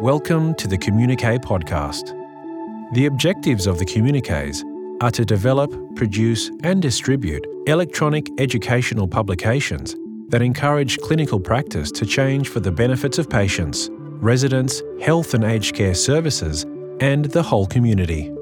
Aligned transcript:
Welcome 0.00 0.54
to 0.54 0.66
the 0.66 0.78
Communique 0.78 1.36
podcast. 1.40 2.16
The 2.94 3.04
objectives 3.04 3.66
of 3.66 3.78
the 3.78 3.84
Communiques 3.84 4.64
are 5.02 5.10
to 5.10 5.26
develop, 5.26 5.70
produce, 5.94 6.50
and 6.62 6.80
distribute 6.80 7.46
electronic 7.66 8.28
educational 8.38 9.06
publications 9.06 9.94
that 10.30 10.40
encourage 10.40 10.96
clinical 11.00 11.38
practice 11.38 11.92
to 11.92 12.06
change 12.06 12.48
for 12.48 12.60
the 12.60 12.72
benefits 12.72 13.18
of 13.18 13.28
patients, 13.28 13.90
residents, 13.92 14.82
health 15.02 15.34
and 15.34 15.44
aged 15.44 15.74
care 15.74 15.94
services, 15.94 16.64
and 17.00 17.26
the 17.26 17.42
whole 17.42 17.66
community. 17.66 18.32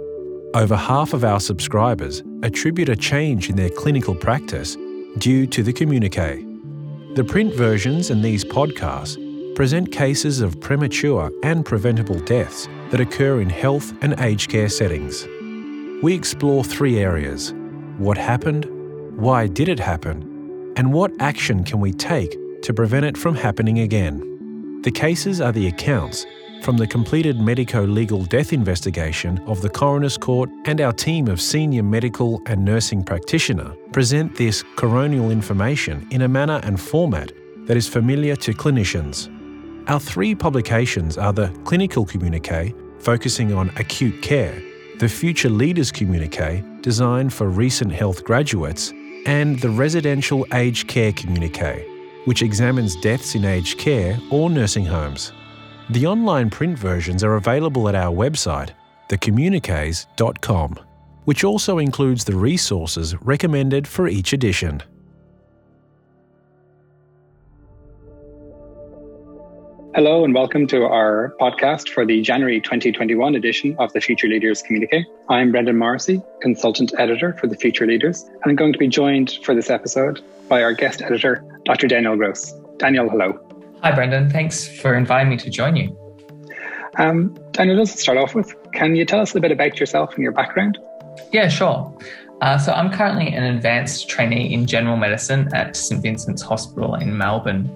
Over 0.55 0.77
half 0.77 1.13
of 1.13 1.25
our 1.25 1.41
subscribers 1.41 2.23
attribute 2.45 2.89
a 2.89 2.95
change 2.95 3.51
in 3.51 3.57
their 3.57 3.71
clinical 3.71 4.15
practice 4.15 4.77
due 5.19 5.45
to 5.49 5.65
the 5.65 5.73
Communique. 5.73 6.45
The 7.17 7.25
print 7.25 7.53
versions 7.53 8.11
in 8.11 8.23
these 8.23 8.45
podcasts 8.45 9.28
present 9.59 9.91
cases 9.91 10.41
of 10.41 10.61
premature 10.61 11.33
and 11.43 11.67
preventable 11.67 12.21
deaths 12.21 12.69
that 12.93 13.01
occur 13.01 13.41
in 13.41 13.51
health 13.51 13.93
and 14.03 14.15
aged 14.21 14.49
care 14.49 14.69
settings. 14.69 15.27
We 16.01 16.15
explore 16.15 16.63
three 16.63 17.01
areas 17.01 17.53
what 17.97 18.17
happened, 18.17 18.67
why 19.21 19.49
did 19.49 19.69
it 19.69 19.81
happen, 19.81 20.73
and 20.77 20.93
what 20.93 21.11
action 21.19 21.65
can 21.65 21.81
we 21.81 21.91
take 21.91 22.37
to 22.63 22.73
prevent 22.73 23.05
it 23.05 23.19
from 23.19 23.35
happening 23.35 23.81
again. 23.81 24.81
The 24.83 24.93
cases 24.93 25.41
are 25.41 25.51
the 25.51 25.67
accounts 25.67 26.25
from 26.63 26.77
the 26.77 26.87
completed 26.87 27.41
medico 27.41 27.85
legal 27.85 28.25
death 28.27 28.53
investigation 28.53 29.41
of 29.49 29.61
the 29.61 29.71
Coroner's 29.71 30.17
Court 30.17 30.49
and 30.67 30.81
our 30.81 30.93
team 30.93 31.27
of 31.27 31.41
senior 31.41 31.83
medical 31.83 32.41
and 32.47 32.65
nursing 32.65 33.03
practitioner 33.03 33.75
present 33.93 34.37
this 34.37 34.63
coronial 34.77 35.33
information 35.33 36.07
in 36.13 36.23
a 36.23 36.29
manner 36.29 36.61
and 36.63 36.81
format 36.81 37.33
that 37.67 37.77
is 37.77 37.89
familiar 37.89 38.37
to 38.37 38.55
clinicians. 38.55 39.35
Our 39.89 39.99
three 39.99 40.35
publications 40.35 41.17
are 41.17 41.33
the 41.33 41.49
Clinical 41.65 42.05
Communique, 42.05 42.75
focusing 42.99 43.55
on 43.55 43.71
acute 43.79 44.21
care, 44.21 44.63
the 44.99 45.09
Future 45.09 45.49
Leaders 45.49 45.91
Communique, 45.91 46.63
designed 46.83 47.33
for 47.33 47.49
recent 47.49 47.93
health 47.93 48.23
graduates, 48.23 48.93
and 49.25 49.59
the 49.61 49.71
Residential 49.71 50.47
Aged 50.53 50.89
Care 50.89 51.15
Communique, 51.15 51.87
which 52.27 52.43
examines 52.43 52.97
deaths 52.97 53.35
in 53.35 53.47
aged 53.47 53.79
care 53.79 54.21
or 54.31 54.51
nursing 54.51 54.85
homes. 54.85 55.33
The 55.89 56.07
online 56.07 56.51
print 56.51 56.79
versions 56.79 57.25
are 57.25 57.37
available 57.37 57.89
at 57.89 57.95
our 57.95 58.15
website, 58.15 58.73
thecommuniques.com, 59.09 60.79
which 61.25 61.45
also 61.45 61.79
includes 61.79 62.25
the 62.27 62.37
resources 62.37 63.17
recommended 63.23 63.89
for 63.89 64.07
each 64.07 64.35
edition. 64.35 64.83
Hello 69.95 70.23
and 70.23 70.35
welcome 70.35 70.67
to 70.67 70.85
our 70.85 71.35
podcast 71.41 71.89
for 71.89 72.05
the 72.05 72.21
January 72.21 72.61
2021 72.61 73.35
edition 73.35 73.75
of 73.79 73.91
the 73.95 74.03
Future 74.03 74.29
Leaders 74.29 74.61
Communique. 74.61 75.07
I'm 75.31 75.51
Brendan 75.51 75.79
Morrissey, 75.79 76.21
consultant 76.43 76.93
editor 76.99 77.33
for 77.41 77.47
the 77.47 77.57
Future 77.57 77.87
Leaders, 77.87 78.25
and 78.25 78.43
I'm 78.45 78.55
going 78.55 78.75
to 78.75 78.79
be 78.79 78.87
joined 78.87 79.39
for 79.43 79.55
this 79.55 79.71
episode 79.71 80.21
by 80.47 80.63
our 80.63 80.75
guest 80.75 81.01
editor, 81.01 81.43
Dr. 81.65 81.89
Daniel 81.89 82.17
Grose. 82.17 82.53
Daniel, 82.77 83.09
hello. 83.09 83.41
Hi, 83.83 83.93
Brendan. 83.93 84.29
Thanks 84.29 84.69
for 84.69 84.95
inviting 84.95 85.31
me 85.31 85.39
to 85.39 85.49
join 85.49 85.75
you. 85.75 85.97
Um, 86.99 87.35
Daniel, 87.53 87.79
let's 87.79 87.99
start 87.99 88.19
off 88.19 88.35
with 88.35 88.55
can 88.73 88.95
you 88.95 89.07
tell 89.07 89.21
us 89.21 89.35
a 89.35 89.41
bit 89.41 89.53
about 89.53 89.81
yourself 89.81 90.15
and 90.15 90.23
your 90.23 90.33
background? 90.33 90.77
Yeah, 91.33 91.49
sure. 91.49 91.97
Uh, 92.43 92.59
so, 92.59 92.73
I'm 92.73 92.93
currently 92.93 93.29
an 93.29 93.43
advanced 93.43 94.09
trainee 94.09 94.53
in 94.53 94.67
general 94.67 94.99
medicine 94.99 95.49
at 95.55 95.75
St 95.77 96.03
Vincent's 96.03 96.43
Hospital 96.43 96.95
in 96.95 97.17
Melbourne. 97.17 97.75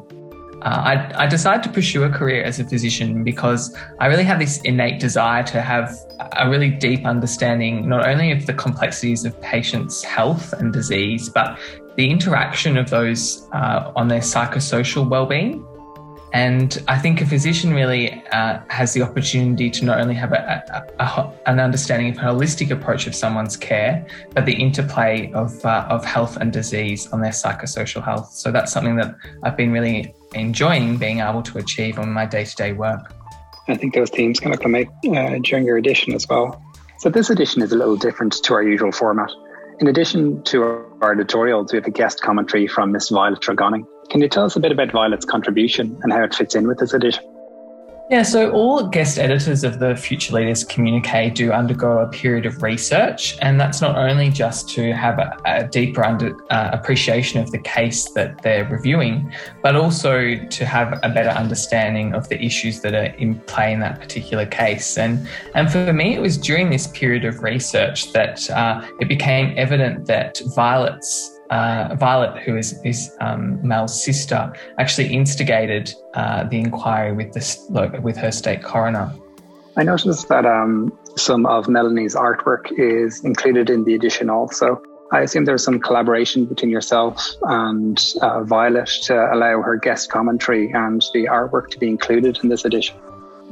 Uh, 0.63 1.09
I, 1.19 1.25
I, 1.25 1.27
decided 1.27 1.65
to 1.65 1.71
pursue 1.71 2.05
a 2.05 2.09
career 2.09 2.45
as 2.45 2.61
a 2.61 2.65
physician 2.65 3.25
because 3.25 3.77
I 3.99 4.07
really 4.07 4.23
have 4.23 4.39
this 4.39 4.61
innate 4.61 5.01
desire 5.01 5.43
to 5.43 5.61
have 5.61 5.93
a 6.37 6.49
really 6.49 6.71
deep 6.71 7.05
understanding 7.05 7.89
not 7.89 8.07
only 8.07 8.31
of 8.31 8.47
the 8.47 8.55
complexities 8.55 9.25
of 9.25 9.41
patients' 9.41 10.05
health 10.05 10.53
and 10.53 10.73
disease, 10.73 11.29
but 11.29 11.59
the 11.97 12.09
interaction 12.09 12.77
of 12.77 12.91
those 12.91 13.49
uh, 13.53 13.91
on 13.97 14.07
their 14.07 14.21
psychosocial 14.21 15.09
well-being. 15.09 15.67
And 16.33 16.81
I 16.87 16.97
think 16.97 17.21
a 17.21 17.27
physician 17.27 17.75
really 17.75 18.23
uh, 18.31 18.61
has 18.69 18.95
the 18.95 19.03
opportunity 19.03 19.69
to 19.69 19.85
not 19.85 20.01
only 20.01 20.15
have 20.15 20.33
a, 20.33 20.63
a, 21.01 21.03
a, 21.03 21.33
an 21.47 21.59
understanding 21.59 22.13
of 22.13 22.19
a 22.19 22.21
holistic 22.21 22.71
approach 22.71 23.09
of 23.09 23.17
someone's 23.17 23.57
care, 23.57 24.07
but 24.31 24.47
the 24.47 24.55
interplay 24.55 25.33
of, 25.33 25.63
uh, 25.67 25.87
of 25.91 26.05
health 26.05 26.37
and 26.37 26.53
disease 26.53 27.09
on 27.09 27.21
their 27.21 27.33
psychosocial 27.33 28.03
health. 28.03 28.31
So 28.33 28.53
that's 28.53 28.71
something 28.71 28.95
that 28.97 29.17
I've 29.43 29.57
been 29.57 29.73
really 29.73 30.15
enjoying 30.35 30.97
being 30.97 31.21
able 31.21 31.43
to 31.43 31.59
achieve 31.59 31.99
on 31.99 32.13
my 32.13 32.27
day 32.27 32.45
to 32.45 32.57
day 32.57 32.73
work. 32.73 33.15
I 33.69 33.77
think 33.77 33.95
those 33.95 34.11
themes 34.11 34.41
come 34.41 34.53
out 34.53 34.59
uh, 34.59 35.39
during 35.43 35.65
your 35.65 35.77
edition 35.77 36.15
as 36.15 36.29
well. 36.29 36.63
So 36.99 37.11
this 37.11 37.31
edition 37.31 37.63
is 37.63 37.73
a 37.73 37.77
little 37.77 37.97
different 37.97 38.33
to 38.45 38.55
our 38.55 38.63
usual 38.63 38.93
format. 38.93 39.31
In 39.81 39.89
addition 39.89 40.43
to 40.45 40.63
our 41.01 41.13
editorials, 41.13 41.73
we 41.73 41.77
have 41.79 41.87
a 41.87 41.91
guest 41.91 42.23
commentary 42.23 42.67
from 42.67 42.93
Miss 42.93 43.09
Violet 43.09 43.41
Tregonning. 43.41 43.85
Can 44.11 44.21
you 44.21 44.29
tell 44.29 44.45
us 44.45 44.57
a 44.57 44.61
bit 44.61 44.73
about 44.73 44.93
Violet's 44.93 45.25
contribution 45.25 45.99
and 46.03 46.13
how 46.13 46.23
it 46.23 46.35
fits 46.35 46.55
in 46.55 46.69
with 46.69 46.79
this 46.79 46.93
edition? 46.93 47.25
Yeah, 48.13 48.25
so 48.25 48.51
all 48.51 48.87
guest 48.89 49.19
editors 49.19 49.65
of 49.65 49.79
the 49.79 49.97
Future 49.97 50.35
Leaders 50.35 50.65
Communique 50.65 51.31
do 51.31 51.51
undergo 51.51 52.01
a 52.01 52.07
period 52.07 52.45
of 52.45 52.63
research, 52.63 53.39
and 53.41 53.59
that's 53.59 53.81
not 53.81 53.97
only 53.97 54.29
just 54.29 54.69
to 54.75 54.93
have 54.93 55.19
a, 55.19 55.35
a 55.47 55.65
deeper 55.67 56.05
under, 56.05 56.37
uh, 56.51 56.69
appreciation 56.75 57.41
of 57.41 57.51
the 57.53 57.59
case 57.61 58.11
that 58.11 58.43
they're 58.43 58.69
reviewing, 58.69 59.33
but 59.63 59.77
also 59.77 60.37
to 60.37 60.67
have 60.67 61.01
a 61.03 61.09
better 61.09 61.31
understanding 61.31 62.13
of 62.13 62.29
the 62.29 62.39
issues 62.45 62.83
that 62.83 62.93
are 62.93 63.17
in 63.17 63.41
play 63.47 63.73
in 63.73 63.81
that 63.81 63.99
particular 63.99 64.45
case. 64.45 64.99
And 64.99 65.27
and 65.55 65.73
for 65.73 65.91
me, 65.95 66.15
it 66.15 66.21
was 66.21 66.37
during 66.37 66.69
this 66.69 66.89
period 66.89 67.25
of 67.25 67.43
research 67.43 68.13
that 68.13 68.51
uh, 68.51 68.87
it 69.01 69.09
became 69.09 69.55
evident 69.57 70.05
that 70.09 70.39
Violet's 70.55 71.32
uh, 71.53 71.95
Violet, 71.97 72.43
who 72.43 72.57
is, 72.57 72.81
is 72.83 73.15
um, 73.21 73.61
sister, 73.87 74.53
actually 74.79 75.13
instigated 75.13 75.95
uh, 76.15 76.45
the 76.45 76.59
inquiry 76.59 77.13
with 77.13 77.33
this 77.33 77.67
with 77.69 78.17
her 78.17 78.33
state 78.33 78.63
coroner. 78.63 79.13
I 79.77 79.83
noticed 79.83 80.29
that 80.29 80.47
um, 80.47 80.97
some 81.17 81.47
of 81.47 81.69
Melanie's 81.69 82.15
artwork 82.15 82.67
is 82.79 83.25
included 83.25 83.71
in 83.71 83.85
the 83.85 83.95
edition 83.95 84.31
also. 84.31 84.83
I 85.13 85.21
assume 85.21 85.45
there's 85.45 85.65
some 85.65 85.79
collaboration 85.79 86.47
between 86.47 86.71
yourself 86.71 87.23
and 87.43 88.03
uh, 88.23 88.45
Violet 88.45 88.89
to 89.05 89.15
allow 89.35 89.61
her 89.61 89.77
guest 89.77 90.11
commentary 90.11 90.73
and 90.73 91.03
the 91.13 91.25
artwork 91.25 91.69
to 91.71 91.79
be 91.79 91.89
included 91.89 92.39
in 92.43 92.49
this 92.49 92.65
edition. 92.65 92.97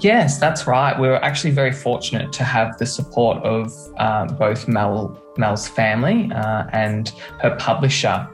Yes, 0.03 0.39
that's 0.39 0.67
right. 0.67 0.99
We 0.99 1.09
were 1.09 1.23
actually 1.23 1.51
very 1.51 1.73
fortunate 1.73 2.33
to 2.33 2.45
have 2.45 2.79
the 2.79 2.87
support 2.87 3.37
of 3.45 3.71
um, 3.99 4.29
both 4.39 4.67
Mel, 4.67 5.23
Mel's 5.37 5.69
family 5.69 6.31
uh, 6.33 6.65
and 6.73 7.11
her 7.41 7.55
publisher. 7.57 8.27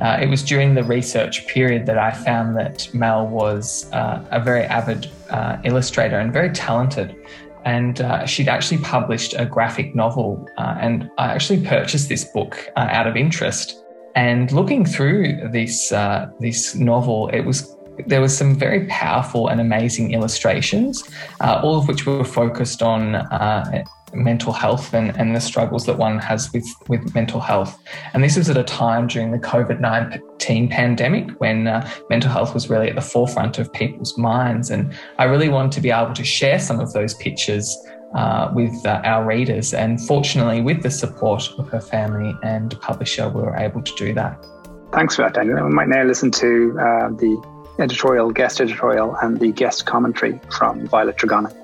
Uh, 0.00 0.18
it 0.22 0.28
was 0.28 0.44
during 0.44 0.74
the 0.74 0.84
research 0.84 1.48
period 1.48 1.86
that 1.86 1.98
I 1.98 2.12
found 2.12 2.56
that 2.56 2.88
Mel 2.94 3.26
was 3.26 3.90
uh, 3.92 4.24
a 4.30 4.38
very 4.38 4.62
avid 4.62 5.10
uh, 5.30 5.56
illustrator 5.64 6.20
and 6.20 6.32
very 6.32 6.50
talented. 6.50 7.16
And 7.64 8.00
uh, 8.00 8.24
she'd 8.24 8.48
actually 8.48 8.78
published 8.78 9.34
a 9.36 9.44
graphic 9.44 9.96
novel, 9.96 10.46
uh, 10.56 10.76
and 10.80 11.10
I 11.18 11.32
actually 11.34 11.66
purchased 11.66 12.08
this 12.08 12.24
book 12.26 12.70
out 12.76 13.08
of 13.08 13.16
interest. 13.16 13.84
And 14.14 14.52
looking 14.52 14.84
through 14.84 15.48
this 15.50 15.90
this 16.38 16.76
novel, 16.76 17.28
it 17.28 17.40
was 17.40 17.76
there 18.06 18.20
was 18.20 18.36
some 18.36 18.54
very 18.54 18.86
powerful 18.86 19.48
and 19.48 19.60
amazing 19.60 20.12
illustrations, 20.12 21.08
uh, 21.40 21.60
all 21.62 21.78
of 21.78 21.88
which 21.88 22.06
were 22.06 22.24
focused 22.24 22.82
on 22.82 23.16
uh, 23.16 23.84
mental 24.14 24.52
health 24.52 24.94
and, 24.94 25.16
and 25.16 25.34
the 25.34 25.40
struggles 25.40 25.86
that 25.86 25.98
one 25.98 26.18
has 26.18 26.52
with, 26.52 26.66
with 26.88 27.14
mental 27.14 27.40
health. 27.40 27.78
And 28.14 28.22
this 28.22 28.36
was 28.36 28.48
at 28.48 28.56
a 28.56 28.64
time 28.64 29.06
during 29.06 29.30
the 29.32 29.38
COVID 29.38 29.80
19 29.80 30.68
pandemic 30.68 31.30
when 31.40 31.66
uh, 31.66 31.88
mental 32.08 32.30
health 32.30 32.54
was 32.54 32.70
really 32.70 32.88
at 32.88 32.94
the 32.94 33.02
forefront 33.02 33.58
of 33.58 33.72
people's 33.72 34.16
minds. 34.16 34.70
And 34.70 34.94
I 35.18 35.24
really 35.24 35.48
wanted 35.48 35.72
to 35.72 35.80
be 35.80 35.90
able 35.90 36.14
to 36.14 36.24
share 36.24 36.58
some 36.58 36.80
of 36.80 36.92
those 36.92 37.14
pictures. 37.14 37.76
Uh, 38.14 38.50
with 38.54 38.72
uh, 38.86 39.02
our 39.04 39.22
readers, 39.22 39.74
and 39.74 40.00
fortunately, 40.06 40.62
with 40.62 40.82
the 40.82 40.90
support 40.90 41.46
of 41.58 41.68
her 41.68 41.78
family 41.78 42.34
and 42.42 42.80
publisher, 42.80 43.28
we 43.28 43.42
were 43.42 43.54
able 43.58 43.82
to 43.82 43.92
do 43.96 44.14
that. 44.14 44.42
Thanks 44.92 45.16
for 45.16 45.22
that, 45.22 45.34
Daniel. 45.34 45.62
We 45.62 45.74
might 45.74 45.88
now 45.88 46.04
listen 46.04 46.30
to 46.30 46.74
uh, 46.80 47.08
the 47.10 47.57
editorial, 47.78 48.30
guest 48.30 48.60
editorial, 48.60 49.16
and 49.22 49.38
the 49.38 49.52
guest 49.52 49.86
commentary 49.86 50.40
from 50.50 50.86
Violet 50.88 51.16
Tregonning. 51.16 51.54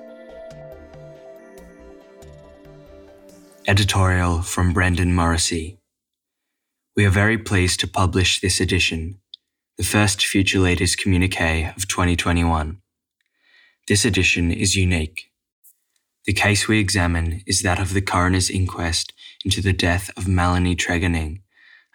Editorial 3.66 4.43
from 4.43 4.72
Brendan 4.72 5.14
Morrissey. 5.14 5.78
We 6.96 7.05
are 7.05 7.11
very 7.11 7.38
pleased 7.38 7.81
to 7.81 7.88
publish 7.88 8.40
this 8.40 8.61
edition, 8.61 9.20
the 9.76 9.84
first 9.84 10.25
Future 10.25 10.61
Leaders 10.61 10.94
Communique 10.94 11.72
of 11.76 11.88
2021. 11.88 12.81
This 13.88 14.05
edition 14.05 14.52
is 14.52 14.76
unique. 14.76 15.32
The 16.26 16.32
case 16.32 16.69
we 16.69 16.78
examine 16.78 17.43
is 17.46 17.62
that 17.62 17.81
of 17.81 17.93
the 17.93 18.00
coroner's 18.00 18.49
inquest 18.49 19.12
into 19.44 19.60
the 19.60 19.72
death 19.72 20.10
of 20.17 20.28
Melanie 20.28 20.76
Tregonning, 20.76 21.40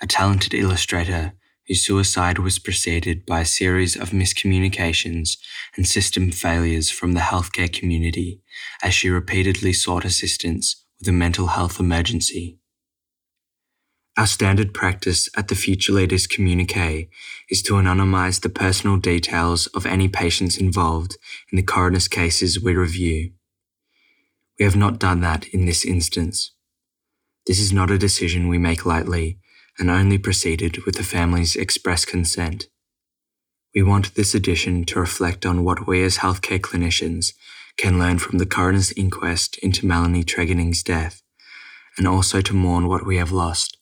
a 0.01 0.07
talented 0.07 0.53
illustrator 0.53 1.33
whose 1.69 1.85
suicide 1.85 2.39
was 2.39 2.57
preceded 2.57 3.25
by 3.27 3.41
a 3.41 3.45
series 3.45 3.95
of 3.95 4.09
miscommunications 4.09 5.37
and 5.77 5.87
system 5.87 6.31
failures 6.31 6.89
from 6.89 7.13
the 7.13 7.19
healthcare 7.19 7.71
community 7.71 8.41
as 8.81 8.93
she 8.93 9.07
repeatedly 9.09 9.71
sought 9.71 10.03
assistance 10.03 10.83
with 10.99 11.07
a 11.07 11.11
mental 11.11 11.47
health 11.47 11.79
emergency. 11.79 12.57
Our 14.17 14.25
standard 14.25 14.73
practice 14.73 15.29
at 15.37 15.47
the 15.47 15.55
Future 15.55 15.93
Leaders 15.93 16.27
Communique 16.27 17.07
is 17.49 17.61
to 17.61 17.75
anonymise 17.75 18.41
the 18.41 18.49
personal 18.49 18.97
details 18.97 19.67
of 19.67 19.85
any 19.85 20.09
patients 20.09 20.57
involved 20.57 21.17
in 21.51 21.55
the 21.55 21.63
coroner's 21.63 22.07
cases 22.07 22.61
we 22.61 22.73
review. 22.73 23.31
We 24.57 24.65
have 24.65 24.75
not 24.75 24.99
done 24.99 25.21
that 25.21 25.47
in 25.49 25.67
this 25.67 25.85
instance. 25.85 26.51
This 27.45 27.59
is 27.59 27.71
not 27.71 27.91
a 27.91 27.97
decision 27.97 28.49
we 28.49 28.57
make 28.57 28.85
lightly 28.85 29.39
and 29.79 29.89
only 29.89 30.17
proceeded 30.17 30.85
with 30.85 30.95
the 30.95 31.03
family's 31.03 31.55
express 31.55 32.05
consent. 32.05 32.67
We 33.73 33.81
want 33.81 34.15
this 34.15 34.35
edition 34.35 34.83
to 34.85 34.99
reflect 34.99 35.45
on 35.45 35.63
what 35.63 35.87
we 35.87 36.03
as 36.03 36.17
healthcare 36.17 36.59
clinicians 36.59 37.33
can 37.77 37.97
learn 37.97 38.19
from 38.19 38.39
the 38.39 38.45
coroner's 38.45 38.91
inquest 38.91 39.57
into 39.59 39.85
Melanie 39.85 40.23
Tregonning's 40.23 40.83
death, 40.83 41.21
and 41.97 42.07
also 42.07 42.41
to 42.41 42.53
mourn 42.53 42.87
what 42.87 43.05
we 43.05 43.17
have 43.17 43.31
lost. 43.31 43.77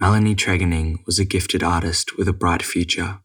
Melanie 0.00 0.34
Tregening 0.34 0.98
was 1.06 1.18
a 1.18 1.24
gifted 1.24 1.62
artist 1.62 2.16
with 2.16 2.28
a 2.28 2.32
bright 2.32 2.62
future. 2.62 3.20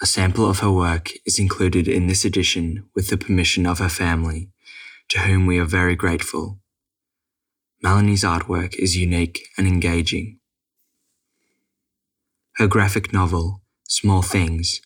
A 0.00 0.06
sample 0.06 0.48
of 0.48 0.60
her 0.60 0.70
work 0.70 1.10
is 1.24 1.38
included 1.38 1.86
in 1.86 2.06
this 2.06 2.24
edition 2.24 2.88
with 2.94 3.10
the 3.10 3.16
permission 3.16 3.66
of 3.66 3.78
her 3.78 3.88
family, 3.88 4.50
to 5.10 5.20
whom 5.20 5.46
we 5.46 5.58
are 5.58 5.64
very 5.64 5.94
grateful. 5.94 6.58
Melanie's 7.84 8.24
artwork 8.24 8.74
is 8.76 8.96
unique 8.96 9.46
and 9.58 9.66
engaging. 9.66 10.38
Her 12.54 12.66
graphic 12.66 13.12
novel, 13.12 13.60
Small 13.86 14.22
Things, 14.22 14.80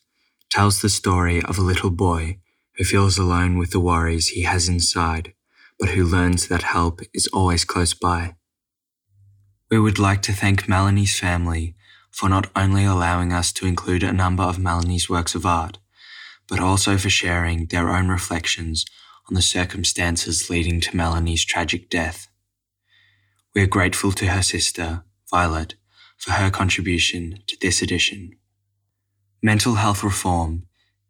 tells 0.51 0.83
the 0.83 0.89
story 0.89 1.41
of 1.41 1.59
a 1.59 1.63
little 1.63 1.91
boy 1.91 2.41
who 2.77 2.83
feels 2.83 3.17
alone 3.17 3.57
with 3.57 3.71
the 3.71 3.79
worries 3.79 4.31
he 4.31 4.43
has 4.43 4.69
inside, 4.69 5.33
but 5.79 5.91
who 5.91 6.05
learns 6.05 6.49
that 6.49 6.65
help 6.65 7.01
is 7.15 7.29
always 7.29 7.65
close 7.65 7.95
by. 7.95 8.35
We 9.71 9.79
would 9.79 10.01
like 10.01 10.21
to 10.23 10.33
thank 10.33 10.69
Melanie's 10.69 11.21
family 11.21 11.77
for 12.11 12.29
not 12.29 12.51
only 12.57 12.85
allowing 12.85 13.33
us 13.33 13.53
to 13.53 13.67
include 13.67 14.03
a 14.03 14.13
number 14.13 14.43
of 14.43 14.59
Melanie's 14.59 15.09
works 15.09 15.37
of 15.37 15.47
art, 15.47 15.79
but 16.49 16.59
also 16.59 16.97
for 16.97 17.11
sharing 17.11 17.67
their 17.67 17.91
own 17.91 18.09
reflections 18.09 18.85
on 19.31 19.37
the 19.37 19.49
circumstances 19.57 20.51
leading 20.51 20.81
to 20.81 20.97
Melanie's 20.97 21.45
tragic 21.45 21.89
death. 21.89 22.29
We 23.55 23.63
are 23.63 23.67
grateful 23.67 24.13
to 24.13 24.27
her 24.27 24.43
sister, 24.43 25.05
Violet, 25.31 25.75
for 26.19 26.33
her 26.33 26.51
contribution 26.51 27.43
to 27.47 27.57
this 27.61 27.81
edition. 27.81 28.33
Mental 29.43 29.77
health 29.77 30.05
reform, 30.05 30.67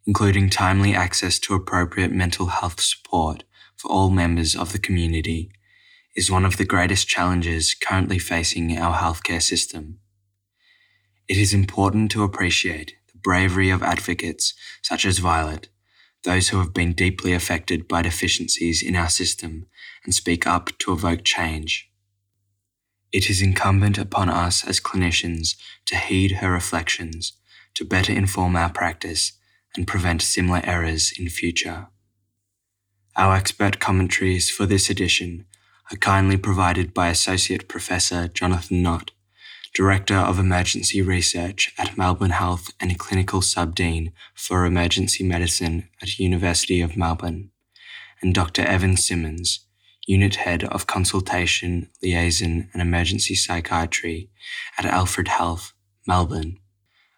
including 0.07 0.49
timely 0.49 0.95
access 0.95 1.41
to 1.41 1.55
appropriate 1.55 2.13
mental 2.13 2.47
health 2.47 2.81
support 2.81 3.43
for 3.77 3.91
all 3.91 4.11
members 4.11 4.55
of 4.55 4.73
the 4.73 4.79
community, 4.79 5.51
is 6.15 6.31
one 6.31 6.45
of 6.45 6.59
the 6.59 6.65
greatest 6.65 7.09
challenges 7.09 7.75
currently 7.75 8.21
facing 8.21 8.79
our 8.79 8.97
healthcare 8.97 9.43
system. 9.43 9.99
It 11.27 11.39
is 11.39 11.53
important 11.53 12.11
to 12.13 12.23
appreciate 12.23 12.95
the 13.13 13.19
bravery 13.19 13.69
of 13.69 13.83
advocates 13.83 14.55
such 14.81 15.05
as 15.05 15.19
Violet, 15.19 15.69
those 16.23 16.51
who 16.51 16.59
have 16.59 16.73
been 16.73 16.93
deeply 16.93 17.33
affected 17.33 17.89
by 17.89 18.03
deficiencies 18.03 18.81
in 18.81 18.95
our 18.95 19.09
system 19.09 19.67
and 20.05 20.15
speak 20.15 20.47
up 20.47 20.71
to 20.79 20.93
evoke 20.93 21.25
change. 21.25 21.91
It 23.11 23.31
is 23.31 23.41
incumbent 23.41 23.97
upon 23.97 24.29
us 24.29 24.67
as 24.67 24.81
clinicians 24.81 25.57
to 25.87 25.97
heed 25.97 26.33
her 26.33 26.51
reflections, 26.51 27.33
to 27.75 27.85
better 27.85 28.13
inform 28.13 28.55
our 28.55 28.71
practice, 28.71 29.33
and 29.75 29.87
prevent 29.87 30.21
similar 30.21 30.61
errors 30.65 31.13
in 31.19 31.29
future. 31.29 31.87
Our 33.17 33.35
expert 33.35 33.81
commentaries 33.81 34.51
for 34.51 34.67
this 34.67 34.91
edition 34.91 35.47
are 35.91 35.97
kindly 35.97 36.37
provided 36.37 36.93
by 36.93 37.09
Associate 37.09 37.67
Professor 37.67 38.29
Jonathan 38.29 38.83
Knott, 38.83 39.13
Director 39.75 40.17
of 40.17 40.39
Emergency 40.39 41.01
Research 41.01 41.73
at 41.79 41.97
Melbourne 41.97 42.31
Health 42.31 42.71
and 42.79 42.99
Clinical 42.99 43.41
Subdean 43.41 44.13
for 44.35 44.67
Emergency 44.67 45.25
Medicine 45.25 45.89
at 46.03 46.19
University 46.19 46.83
of 46.83 46.97
Melbourne, 46.97 47.51
and 48.21 48.35
Dr. 48.35 48.63
Evan 48.63 48.97
Symons, 48.97 49.61
Unit 50.09 50.37
Head 50.37 50.65
of 50.65 50.87
Consultation, 50.87 51.91
Liaison 52.03 52.71
and 52.73 52.81
Emergency 52.81 53.35
Psychiatry 53.35 54.31
at 54.79 54.87
Alfred 54.87 55.29
Health, 55.29 55.75
Melbourne. 56.07 56.57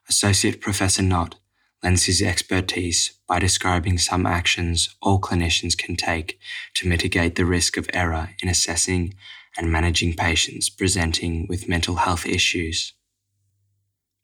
Associate 0.09 0.61
Professor 0.61 1.01
Knott 1.01 1.37
lends 1.85 2.07
his 2.07 2.21
expertise 2.21 3.13
by 3.29 3.39
describing 3.39 3.97
some 3.97 4.27
actions 4.27 4.97
all 5.01 5.21
clinicians 5.21 5.79
can 5.79 5.95
take 5.95 6.41
to 6.75 6.89
mitigate 6.89 7.37
the 7.37 7.47
risk 7.47 7.77
of 7.77 7.89
error 7.95 8.31
in 8.43 8.49
assessing 8.49 9.15
and 9.57 9.71
managing 9.71 10.15
patients 10.15 10.69
presenting 10.69 11.47
with 11.49 11.69
mental 11.69 11.95
health 11.95 12.27
issues. 12.27 12.93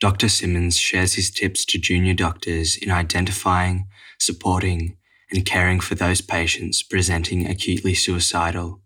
Dr. 0.01 0.29
Symons 0.29 0.77
shares 0.77 1.15
his 1.15 1.31
tips 1.31 1.65
to 1.67 1.79
junior 1.79 2.15
doctors 2.15 2.77
in 2.77 2.91
identifying, 2.91 3.87
supporting, 4.19 4.97
and 5.31 5.45
caring 5.45 5.81
for 5.81 5.95
those 5.95 6.21
patients 6.21 6.83
presenting 6.83 7.47
acutely 7.47 7.95
suicidal. 7.95 8.81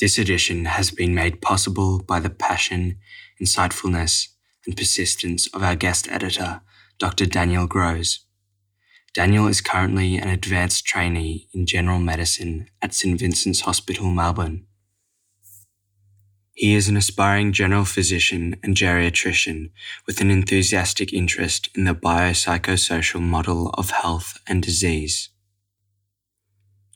This 0.00 0.18
edition 0.18 0.64
has 0.64 0.90
been 0.90 1.14
made 1.14 1.40
possible 1.40 2.02
by 2.02 2.20
the 2.20 2.30
passion, 2.30 2.98
insightfulness, 3.40 4.28
and 4.66 4.76
persistence 4.76 5.46
of 5.54 5.62
our 5.62 5.76
guest 5.76 6.08
editor, 6.10 6.62
Dr. 6.98 7.26
Daniel 7.26 7.66
Grose. 7.66 8.24
Daniel 9.14 9.46
is 9.46 9.60
currently 9.60 10.16
an 10.16 10.28
advanced 10.28 10.84
trainee 10.84 11.48
in 11.54 11.66
general 11.66 12.00
medicine 12.00 12.68
at 12.82 12.92
St. 12.92 13.18
Vincent's 13.18 13.60
Hospital, 13.60 14.10
Melbourne. 14.10 14.66
He 16.54 16.74
is 16.74 16.88
an 16.88 16.96
aspiring 16.96 17.52
general 17.52 17.84
physician 17.84 18.54
and 18.62 18.76
geriatrician 18.76 19.70
with 20.06 20.20
an 20.20 20.30
enthusiastic 20.30 21.12
interest 21.12 21.68
in 21.74 21.82
the 21.82 21.94
biopsychosocial 21.96 23.20
model 23.20 23.70
of 23.70 23.90
health 23.90 24.38
and 24.46 24.62
disease. 24.62 25.30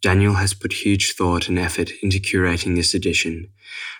Daniel 0.01 0.35
has 0.35 0.55
put 0.55 0.73
huge 0.73 1.15
thought 1.15 1.49
and 1.49 1.59
effort 1.59 1.91
into 2.03 2.21
curating 2.21 2.77
this 2.77 2.95
edition, 2.95 3.49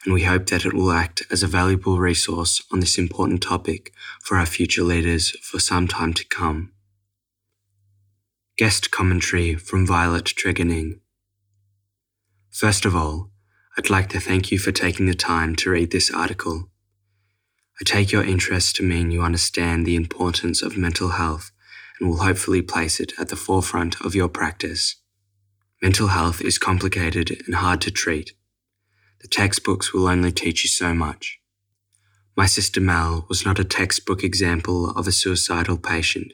and 0.05 0.15
we 0.15 0.23
hope 0.23 0.47
that 0.47 0.65
it 0.65 0.73
will 0.73 0.93
act 0.93 1.25
as 1.29 1.43
a 1.43 1.49
valuable 1.49 1.99
resource 1.99 2.63
on 2.71 2.79
this 2.79 2.97
important 2.97 3.43
topic 3.43 3.93
for 4.23 4.37
our 4.37 4.47
future 4.47 4.85
leaders 4.85 5.31
for 5.43 5.59
some 5.59 5.89
time 5.89 6.15
to 6.15 6.25
come. 6.25 6.73
Guest 8.57 8.93
commentary 8.93 9.57
from 9.57 9.85
Violet 9.85 10.25
Tregonning. 10.25 11.01
First 12.51 12.85
of 12.85 12.95
all, 12.95 13.31
I'd 13.79 13.91
like 13.91 14.09
to 14.09 14.19
thank 14.19 14.51
you 14.51 14.59
for 14.59 14.73
taking 14.73 15.07
the 15.07 15.15
time 15.15 15.55
to 15.55 15.71
read 15.71 15.93
this 15.93 16.11
article. 16.11 16.69
I 17.81 17.85
take 17.85 18.11
your 18.11 18.25
interest 18.25 18.75
to 18.77 18.83
mean 18.83 19.13
you 19.13 19.23
understand 19.23 19.87
the 19.87 19.95
importance 19.95 20.63
of 20.63 20.77
mental 20.77 21.11
health 21.11 21.53
and 22.01 22.11
will 22.11 22.19
hopefully 22.19 22.61
place 22.61 22.99
it 22.99 23.13
at 23.21 23.29
the 23.29 23.37
forefront 23.37 24.01
of 24.05 24.17
your 24.17 24.29
practice. 24.29 24.97
Mental 25.81 26.09
health 26.09 26.41
is 26.41 26.59
complicated 26.59 27.41
and 27.47 27.55
hard 27.55 27.81
to 27.83 27.93
treat. 27.93 28.33
The 29.21 29.29
textbooks 29.29 29.95
will 29.95 30.09
only 30.09 30.33
teach 30.33 30.65
you 30.65 30.69
so 30.69 30.93
much. 30.93 31.39
My 32.37 32.47
sister 32.47 32.81
Mel 32.81 33.27
was 33.29 33.45
not 33.47 33.61
a 33.61 33.65
textbook 33.65 34.25
example 34.25 34.91
of 34.91 35.07
a 35.07 35.13
suicidal 35.13 35.79
patient. 35.79 36.33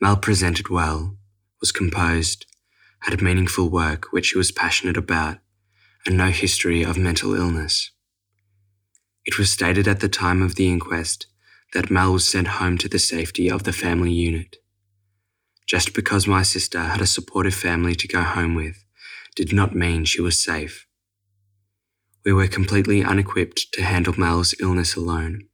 Mel 0.00 0.16
presented 0.16 0.70
well, 0.70 1.18
was 1.60 1.70
composed, 1.70 2.46
had 3.00 3.20
meaningful 3.20 3.68
work 3.68 4.06
which 4.10 4.28
she 4.28 4.38
was 4.38 4.50
passionate 4.50 4.96
about, 4.96 5.36
and 6.06 6.16
no 6.16 6.30
history 6.30 6.82
of 6.82 6.96
mental 6.96 7.34
illness. 7.34 7.90
It 9.24 9.38
was 9.38 9.50
stated 9.50 9.86
at 9.86 10.00
the 10.00 10.08
time 10.08 10.42
of 10.42 10.54
the 10.54 10.68
inquest 10.68 11.26
that 11.74 11.90
Mel 11.90 12.12
was 12.12 12.26
sent 12.26 12.48
home 12.48 12.78
to 12.78 12.88
the 12.88 12.98
safety 12.98 13.50
of 13.50 13.64
the 13.64 13.72
family 13.72 14.12
unit. 14.12 14.56
Just 15.66 15.94
because 15.94 16.26
my 16.26 16.42
sister 16.42 16.80
had 16.80 17.00
a 17.00 17.06
supportive 17.06 17.54
family 17.54 17.94
to 17.94 18.08
go 18.08 18.22
home 18.22 18.54
with 18.54 18.84
did 19.36 19.52
not 19.52 19.74
mean 19.74 20.04
she 20.04 20.20
was 20.20 20.42
safe. 20.42 20.86
We 22.24 22.32
were 22.32 22.48
completely 22.48 23.04
unequipped 23.04 23.72
to 23.72 23.82
handle 23.82 24.14
Mal's 24.16 24.54
illness 24.60 24.96
alone. 24.96 25.48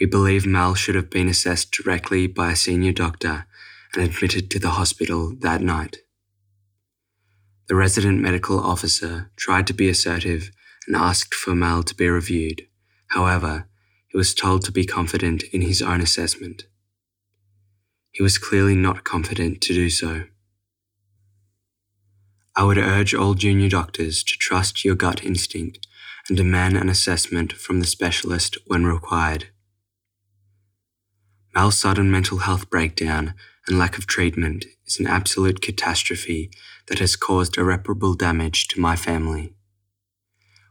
We 0.00 0.06
believe 0.06 0.44
Mal 0.44 0.74
should 0.74 0.96
have 0.96 1.10
been 1.10 1.28
assessed 1.28 1.70
directly 1.70 2.26
by 2.26 2.52
a 2.52 2.56
senior 2.56 2.92
doctor 2.92 3.46
and 3.94 4.02
admitted 4.02 4.50
to 4.50 4.58
the 4.58 4.70
hospital 4.70 5.34
that 5.40 5.60
night. 5.60 6.01
The 7.68 7.76
resident 7.76 8.20
medical 8.20 8.58
officer 8.58 9.30
tried 9.36 9.66
to 9.68 9.74
be 9.74 9.88
assertive 9.88 10.50
and 10.86 10.96
asked 10.96 11.34
for 11.34 11.54
Mal 11.54 11.82
to 11.84 11.94
be 11.94 12.08
reviewed. 12.08 12.66
However, 13.08 13.68
he 14.08 14.18
was 14.18 14.34
told 14.34 14.64
to 14.64 14.72
be 14.72 14.84
confident 14.84 15.42
in 15.52 15.62
his 15.62 15.80
own 15.80 16.00
assessment. 16.00 16.64
He 18.10 18.22
was 18.22 18.36
clearly 18.36 18.74
not 18.74 19.04
confident 19.04 19.60
to 19.62 19.74
do 19.74 19.88
so. 19.88 20.24
I 22.54 22.64
would 22.64 22.78
urge 22.78 23.14
all 23.14 23.34
junior 23.34 23.70
doctors 23.70 24.22
to 24.24 24.36
trust 24.36 24.84
your 24.84 24.94
gut 24.94 25.24
instinct 25.24 25.86
and 26.28 26.36
demand 26.36 26.76
an 26.76 26.90
assessment 26.90 27.54
from 27.54 27.80
the 27.80 27.86
specialist 27.86 28.58
when 28.66 28.84
required. 28.84 29.46
Mal's 31.54 31.78
sudden 31.78 32.10
mental 32.10 32.38
health 32.38 32.68
breakdown 32.68 33.34
and 33.68 33.78
lack 33.78 33.96
of 33.96 34.06
treatment 34.06 34.64
is 34.86 34.98
an 34.98 35.06
absolute 35.06 35.62
catastrophe 35.62 36.50
that 36.88 36.98
has 36.98 37.16
caused 37.16 37.56
irreparable 37.56 38.14
damage 38.14 38.66
to 38.68 38.80
my 38.80 38.96
family. 38.96 39.54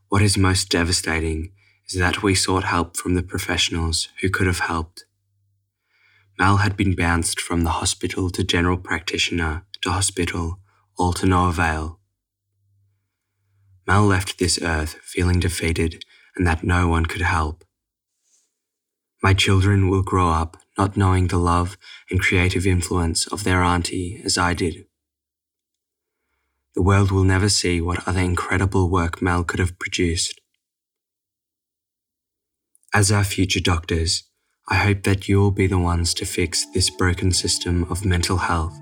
What 0.10 0.22
is 0.22 0.38
most 0.38 0.70
devastating 0.70 1.52
is 1.88 2.00
that 2.00 2.22
we 2.22 2.36
sought 2.36 2.66
help 2.66 2.98
from 2.98 3.16
the 3.16 3.24
professionals 3.24 4.10
who 4.22 4.30
could 4.30 4.48
have 4.48 4.60
helped. 4.60 5.06
Mel 6.38 6.58
had 6.58 6.76
been 6.76 6.96
bounced 6.96 7.40
from 7.40 7.64
the 7.64 7.78
hospital 7.82 8.30
to 8.32 8.44
general 8.44 8.78
practitioner 8.78 9.64
to 9.82 9.92
hospital, 9.92 10.60
all 10.98 11.14
to 11.14 11.26
no 11.26 11.48
avail. 11.48 12.00
Mel 13.88 14.04
left 14.04 14.38
this 14.38 14.62
earth 14.62 14.96
feeling 15.04 15.40
defeated 15.40 16.04
and 16.36 16.46
that 16.46 16.64
no 16.64 16.88
one 16.88 17.06
could 17.06 17.22
help. 17.22 17.64
My 19.24 19.34
children 19.34 19.90
will 19.90 20.04
grow 20.04 20.30
up 20.30 20.61
not 20.78 20.98
knowing 20.98 21.28
the 21.28 21.38
love 21.38 21.78
and 22.10 22.20
creative 22.20 22.66
influence 22.66 23.28
of 23.28 23.44
their 23.44 23.62
auntie 23.62 24.22
as 24.24 24.38
I 24.38 24.54
did. 24.54 24.86
The 26.76 26.82
world 26.82 27.12
will 27.12 27.26
never 27.26 27.50
see 27.50 27.82
what 27.82 28.08
other 28.08 28.22
incredible 28.22 28.90
work 28.90 29.22
Mel 29.22 29.44
could 29.44 29.60
have 29.60 29.78
produced. 29.78 30.40
As 32.94 33.12
our 33.12 33.24
future 33.24 33.60
doctors, 33.60 34.24
I 34.70 34.76
hope 34.76 35.04
that 35.04 35.28
you 35.28 35.40
will 35.40 35.52
be 35.52 35.68
the 35.68 35.80
ones 35.80 36.14
to 36.16 36.26
fix 36.26 36.66
this 36.74 36.90
broken 36.90 37.32
system 37.32 37.86
of 37.90 38.06
mental 38.06 38.38
health 38.38 38.78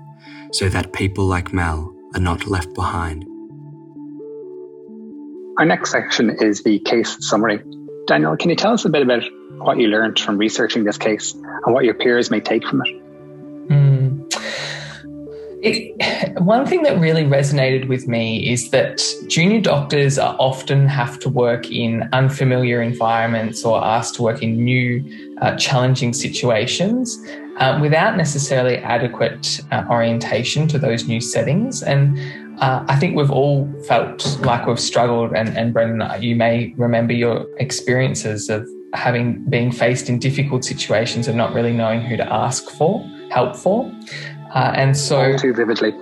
so 0.52 0.68
that 0.68 0.92
people 0.92 1.24
like 1.24 1.52
Mel 1.52 1.92
are 2.14 2.20
not 2.20 2.46
left 2.46 2.74
behind. 2.74 3.24
Our 5.58 5.66
next 5.66 5.90
section 5.90 6.30
is 6.30 6.62
the 6.62 6.78
case 6.80 7.16
summary. 7.28 7.60
Daniel, 8.06 8.36
can 8.36 8.50
you 8.50 8.56
tell 8.56 8.72
us 8.72 8.84
a 8.84 8.88
bit 8.88 9.02
about 9.02 9.24
what 9.58 9.78
you 9.78 9.88
learned 9.88 10.18
from 10.18 10.38
researching 10.38 10.84
this 10.84 10.98
case 10.98 11.34
and 11.34 11.74
what 11.74 11.84
your 11.84 11.94
peers 11.94 12.30
may 12.30 12.40
take 12.40 12.66
from 12.66 12.82
it? 12.84 13.02
Mm. 13.68 14.10
It, 15.62 16.40
one 16.40 16.64
thing 16.64 16.82
that 16.84 16.98
really 16.98 17.24
resonated 17.24 17.86
with 17.86 18.08
me 18.08 18.50
is 18.50 18.70
that 18.70 19.02
junior 19.28 19.60
doctors 19.60 20.18
are 20.18 20.34
often 20.38 20.86
have 20.88 21.18
to 21.20 21.28
work 21.28 21.70
in 21.70 22.08
unfamiliar 22.12 22.80
environments 22.80 23.62
or 23.62 23.84
asked 23.84 24.14
to 24.14 24.22
work 24.22 24.42
in 24.42 24.64
new, 24.64 25.04
uh, 25.42 25.56
challenging 25.56 26.14
situations 26.14 27.22
uh, 27.58 27.78
without 27.80 28.16
necessarily 28.16 28.78
adequate 28.78 29.60
uh, 29.70 29.84
orientation 29.90 30.66
to 30.68 30.78
those 30.78 31.06
new 31.06 31.20
settings. 31.20 31.82
And 31.82 32.18
uh, 32.62 32.82
I 32.88 32.96
think 32.96 33.14
we've 33.14 33.30
all 33.30 33.70
felt 33.86 34.40
like 34.40 34.66
we've 34.66 34.80
struggled, 34.80 35.32
and, 35.34 35.56
and 35.56 35.74
Brendan, 35.74 36.22
you 36.22 36.36
may 36.36 36.72
remember 36.78 37.12
your 37.12 37.46
experiences 37.58 38.48
of 38.48 38.66
having 38.94 39.42
being 39.48 39.70
faced 39.72 40.08
in 40.08 40.18
difficult 40.18 40.64
situations 40.64 41.28
and 41.28 41.36
not 41.36 41.54
really 41.54 41.72
knowing 41.72 42.00
who 42.00 42.16
to 42.16 42.32
ask 42.32 42.70
for 42.70 43.04
help 43.30 43.56
for. 43.56 43.90
Uh, 44.54 44.72
and 44.74 44.96
so, 44.96 45.36
too 45.36 45.54
vividly. 45.54 45.92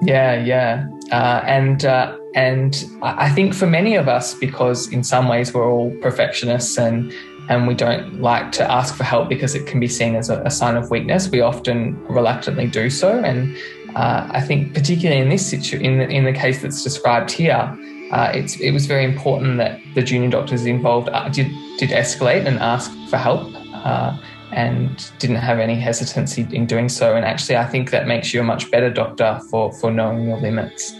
Yeah, 0.00 0.42
yeah, 0.42 0.86
uh, 1.10 1.42
and 1.44 1.84
uh, 1.84 2.16
and 2.34 2.84
I 3.02 3.28
think 3.30 3.54
for 3.54 3.66
many 3.66 3.96
of 3.96 4.08
us, 4.08 4.34
because 4.34 4.90
in 4.92 5.02
some 5.02 5.28
ways 5.28 5.52
we're 5.52 5.68
all 5.68 5.90
perfectionists 6.00 6.78
and 6.78 7.12
and 7.48 7.66
we 7.66 7.74
don't 7.74 8.20
like 8.20 8.52
to 8.52 8.70
ask 8.70 8.94
for 8.94 9.04
help 9.04 9.28
because 9.28 9.54
it 9.54 9.66
can 9.66 9.80
be 9.80 9.88
seen 9.88 10.14
as 10.14 10.28
a, 10.28 10.42
a 10.42 10.50
sign 10.50 10.76
of 10.76 10.90
weakness. 10.90 11.30
We 11.30 11.40
often 11.40 12.02
reluctantly 12.06 12.66
do 12.66 12.90
so, 12.90 13.18
and 13.18 13.56
uh, 13.96 14.28
I 14.30 14.40
think 14.40 14.74
particularly 14.74 15.20
in 15.20 15.28
this 15.28 15.46
situ- 15.46 15.78
in 15.78 15.98
the, 15.98 16.08
in 16.08 16.24
the 16.24 16.32
case 16.32 16.62
that's 16.62 16.82
described 16.82 17.30
here, 17.30 17.76
uh, 18.10 18.30
it 18.34 18.72
was 18.72 18.86
very 18.86 19.04
important 19.04 19.58
that 19.58 19.80
the 19.94 20.02
junior 20.02 20.30
doctors 20.30 20.64
involved 20.64 21.08
uh, 21.10 21.28
did, 21.28 21.48
did 21.78 21.90
escalate 21.90 22.46
and 22.46 22.58
ask 22.58 22.90
for 23.08 23.16
help 23.16 23.52
uh, 23.74 24.16
and 24.52 25.10
didn't 25.18 25.36
have 25.36 25.58
any 25.58 25.74
hesitancy 25.74 26.46
in 26.52 26.66
doing 26.66 26.88
so. 26.88 27.14
And 27.14 27.24
actually, 27.24 27.56
I 27.56 27.66
think 27.66 27.90
that 27.90 28.06
makes 28.06 28.32
you 28.32 28.40
a 28.40 28.44
much 28.44 28.70
better 28.70 28.90
doctor 28.90 29.40
for, 29.50 29.72
for 29.74 29.90
knowing 29.90 30.26
your 30.26 30.38
limits. 30.38 30.92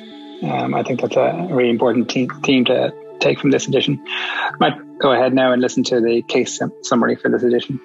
Um, 0.43 0.75
I 0.75 0.83
think 0.83 1.01
that's 1.01 1.17
a 1.17 1.49
really 1.51 1.71
important 1.71 2.11
theme 2.11 2.65
to 2.67 2.93
take 3.21 3.41
from 3.41 3.51
this 3.51 3.67
edition. 3.67 4.03
I 4.07 4.55
might 4.61 4.99
go 4.99 5.13
ahead 5.13 5.33
now 5.33 5.53
and 5.53 5.63
listen 5.63 5.83
to 5.85 6.01
the 6.01 6.23
case 6.29 6.61
summary 6.83 7.17
for 7.17 7.31
this 7.31 7.43
edition. 7.43 7.81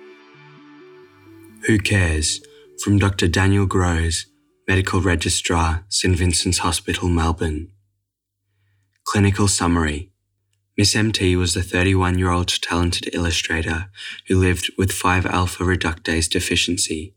Who 1.68 1.80
cares? 1.80 2.42
From 2.84 3.00
Dr. 3.00 3.28
Daniel 3.28 3.66
Grose, 3.66 4.26
Medical 4.68 5.00
Registrar, 5.00 5.86
St 5.88 6.16
Vincent's 6.16 6.60
Hospital, 6.60 7.08
Melbourne. 7.08 7.73
Clinical 9.14 9.48
Summary 9.48 10.10
Miss 10.76 10.96
MT 10.96 11.36
was 11.36 11.56
a 11.56 11.62
31 11.62 12.18
year 12.18 12.32
old 12.32 12.48
talented 12.48 13.14
illustrator 13.14 13.92
who 14.28 14.40
lived 14.40 14.72
with 14.76 14.92
5 14.92 15.28
alpha 15.28 15.64
reductase 15.64 16.28
deficiency, 16.28 17.14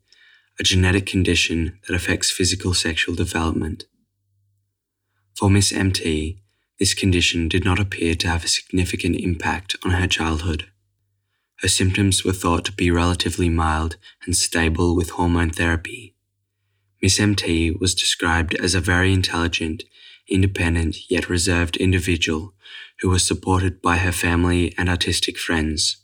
a 0.61 0.63
genetic 0.63 1.07
condition 1.07 1.79
that 1.89 1.97
affects 1.97 2.31
physical 2.31 2.75
sexual 2.75 3.15
development. 3.15 3.85
For 5.39 5.49
Miss 5.49 5.73
MT, 5.73 6.39
this 6.79 6.93
condition 6.93 7.49
did 7.49 7.65
not 7.65 7.81
appear 7.81 8.15
to 8.17 8.29
have 8.29 8.45
a 8.45 8.49
significant 8.49 9.17
impact 9.17 9.77
on 9.83 9.93
her 9.93 10.07
childhood. 10.07 10.67
Her 11.63 11.69
symptoms 11.69 12.27
were 12.27 12.35
thought 12.35 12.67
to 12.67 12.73
be 12.73 12.91
relatively 12.91 13.49
mild 13.49 13.97
and 14.27 14.37
stable 14.37 14.95
with 14.95 15.13
hormone 15.17 15.49
therapy. 15.49 16.15
Miss 17.01 17.19
MT 17.19 17.71
was 17.71 17.95
described 17.95 18.55
as 18.57 18.75
a 18.75 18.81
very 18.83 19.15
intelligent 19.15 19.85
independent 20.29 21.11
yet 21.11 21.29
reserved 21.29 21.77
individual 21.77 22.55
who 23.01 23.09
was 23.09 23.27
supported 23.27 23.81
by 23.83 23.99
her 23.99 24.13
family 24.13 24.75
and 24.79 24.89
artistic 24.89 25.39
friends. 25.39 25.99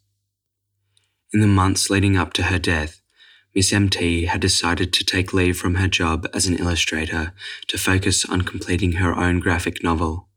In 1.32 1.40
the 1.40 1.46
months 1.46 1.88
leading 1.90 2.16
up 2.16 2.32
to 2.34 2.44
her 2.44 2.58
death, 2.58 3.00
Miss 3.54 3.72
MT 3.72 4.26
had 4.26 4.40
decided 4.40 4.92
to 4.92 5.04
take 5.04 5.34
leave 5.34 5.58
from 5.58 5.74
her 5.74 5.88
job 5.88 6.26
as 6.32 6.46
an 6.46 6.56
illustrator 6.56 7.32
to 7.68 7.78
focus 7.78 8.24
on 8.24 8.42
completing 8.42 8.92
her 8.92 9.14
own 9.14 9.40
graphic 9.40 9.82
novel. 9.82 10.28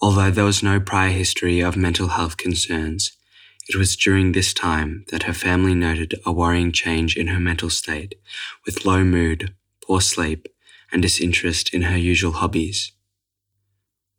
Although 0.00 0.30
there 0.30 0.44
was 0.44 0.62
no 0.62 0.80
prior 0.80 1.10
history 1.10 1.60
of 1.60 1.76
mental 1.76 2.08
health 2.08 2.36
concerns, 2.36 3.12
it 3.68 3.76
was 3.76 3.96
during 3.96 4.32
this 4.32 4.52
time 4.52 5.06
that 5.10 5.22
her 5.22 5.32
family 5.32 5.74
noted 5.74 6.14
a 6.26 6.32
worrying 6.32 6.72
change 6.72 7.16
in 7.16 7.28
her 7.28 7.40
mental 7.40 7.70
state, 7.70 8.14
with 8.66 8.84
low 8.84 9.02
mood, 9.02 9.54
poor 9.82 10.02
sleep, 10.02 10.46
and 10.94 11.02
disinterest 11.02 11.74
in 11.74 11.82
her 11.82 11.98
usual 11.98 12.32
hobbies. 12.32 12.92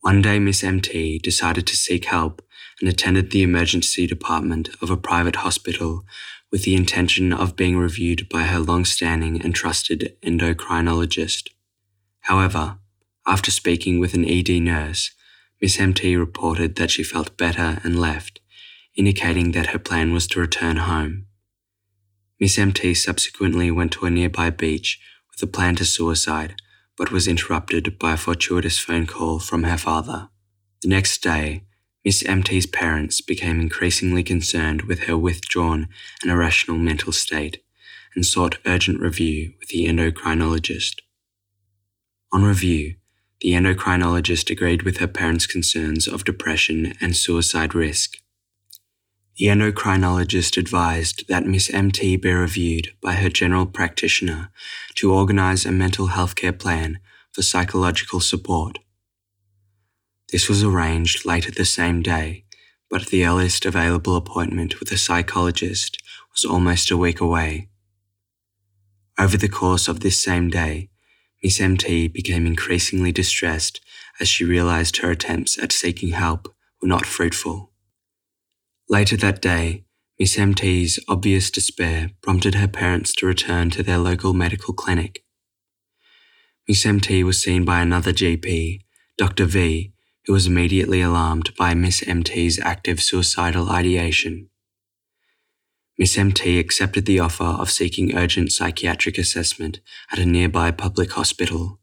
One 0.02 0.22
day, 0.22 0.38
Miss 0.38 0.64
MT 0.64 1.18
decided 1.20 1.66
to 1.66 1.76
seek 1.76 2.06
help 2.06 2.44
and 2.80 2.90
attended 2.90 3.32
the 3.32 3.42
emergency 3.42 4.06
department 4.06 4.70
of 4.82 4.92
a 4.92 4.98
private 4.98 5.38
hospital 5.38 6.04
with 6.52 6.64
the 6.64 6.76
intention 6.76 7.34
of 7.34 7.56
being 7.56 7.78
reviewed 7.78 8.28
by 8.30 8.44
her 8.44 8.60
long 8.60 8.84
standing 8.86 9.42
and 9.42 9.56
trusted 9.56 10.16
endocrinologist. 10.22 11.48
However, 12.20 12.78
after 13.26 13.50
speaking 13.50 14.00
with 14.00 14.14
an 14.14 14.30
ED 14.30 14.62
nurse, 14.62 15.12
Miss 15.62 15.80
MT 15.80 16.18
reported 16.18 16.76
that 16.76 16.92
she 16.92 17.04
felt 17.04 17.38
better 17.38 17.80
and 17.84 18.00
left, 18.00 18.42
indicating 18.96 19.54
that 19.54 19.68
her 19.68 19.80
plan 19.80 20.12
was 20.12 20.28
to 20.28 20.42
return 20.42 20.78
home. 20.78 21.26
Miss 22.40 22.60
MT 22.60 22.94
subsequently 22.96 23.72
went 23.72 23.94
to 23.94 24.06
a 24.06 24.12
nearby 24.12 24.50
beach 24.50 25.00
with 25.32 25.42
a 25.42 25.52
plan 25.52 25.76
to 25.78 25.86
suicide 25.86 26.56
but 26.98 27.12
was 27.12 27.28
interrupted 27.28 28.00
by 28.00 28.14
a 28.14 28.18
fortuitous 28.18 28.80
phone 28.80 29.06
call 29.06 29.40
from 29.40 29.64
her 29.64 29.78
father. 29.78 30.30
The 30.82 30.90
next 30.90 31.22
day, 31.22 31.64
Miss 32.04 32.24
MT's 32.24 32.68
parents 32.68 33.22
became 33.22 33.60
increasingly 33.60 34.24
concerned 34.24 34.84
with 34.84 35.02
her 35.02 35.18
withdrawn 35.18 35.88
and 36.22 36.32
irrational 36.32 36.78
mental 36.78 37.12
state 37.12 37.64
and 38.16 38.26
sought 38.26 38.60
urgent 38.66 39.02
review 39.02 39.54
with 39.60 39.70
the 39.70 39.86
endocrinologist. 39.86 41.02
On 42.32 42.44
review, 42.44 42.96
the 43.42 43.52
endocrinologist 43.52 44.50
agreed 44.50 44.84
with 44.84 44.98
her 44.98 45.08
parents' 45.08 45.48
concerns 45.48 46.08
of 46.08 46.24
depression 46.24 46.94
and 47.02 47.16
suicide 47.16 47.76
risk. 47.76 48.18
The 49.38 49.48
endocrinologist 49.48 50.56
advised 50.56 51.28
that 51.28 51.46
Miss 51.46 51.70
MT 51.70 52.16
be 52.16 52.32
reviewed 52.32 52.94
by 53.02 53.16
her 53.16 53.28
general 53.28 53.66
practitioner 53.66 54.50
to 54.96 55.14
organise 55.14 55.66
a 55.66 55.74
mental 55.74 56.08
health 56.08 56.36
care 56.36 56.54
plan 56.54 57.00
for 57.34 57.42
psychological 57.42 58.22
support. 58.22 58.80
This 60.32 60.48
was 60.48 60.64
arranged 60.64 61.26
later 61.26 61.52
the 61.52 61.66
same 61.66 62.02
day, 62.02 62.46
but 62.90 63.08
the 63.08 63.26
earliest 63.26 63.66
available 63.66 64.16
appointment 64.16 64.80
with 64.80 64.90
a 64.94 64.98
psychologist 64.98 66.02
was 66.32 66.46
almost 66.46 66.90
a 66.90 66.98
week 66.98 67.20
away. 67.20 67.68
Over 69.20 69.36
the 69.36 69.50
course 69.50 69.90
of 69.90 70.00
this 70.00 70.24
same 70.24 70.50
day, 70.50 70.90
Miss 71.44 71.60
MT 71.60 72.08
became 72.08 72.48
increasingly 72.48 73.12
distressed 73.12 73.82
as 74.18 74.30
she 74.30 74.46
realised 74.46 74.98
her 74.98 75.12
attempts 75.12 75.62
at 75.62 75.74
seeking 75.74 76.10
help 76.10 76.54
were 76.82 76.88
not 76.88 77.06
fruitful. 77.06 77.74
Later 78.88 79.18
that 79.18 79.42
day, 79.42 79.86
Miss 80.20 80.38
MT's 80.38 81.00
obvious 81.08 81.50
despair 81.50 82.12
prompted 82.22 82.56
her 82.56 82.68
parents 82.68 83.14
to 83.16 83.26
return 83.26 83.72
to 83.72 83.82
their 83.82 83.98
local 83.98 84.34
medical 84.34 84.74
clinic. 84.74 85.24
Miss 86.68 86.86
MT 86.86 87.24
was 87.24 87.42
seen 87.42 87.66
by 87.66 87.82
another 87.82 88.14
GP, 88.14 88.82
Dr. 89.18 89.46
V, 89.46 89.92
who 90.26 90.34
was 90.34 90.48
immediately 90.48 91.02
alarmed 91.02 91.52
by 91.58 91.74
Miss 91.74 92.04
MT's 92.08 92.60
active 92.60 93.02
suicidal 93.02 93.70
ideation. 93.70 94.50
Miss 95.98 96.18
MT 96.18 96.60
accepted 96.60 97.06
the 97.06 97.20
offer 97.20 97.44
of 97.44 97.72
seeking 97.72 98.16
urgent 98.16 98.52
psychiatric 98.52 99.18
assessment 99.18 99.80
at 100.12 100.20
a 100.20 100.26
nearby 100.26 100.70
public 100.70 101.14
hospital. 101.14 101.80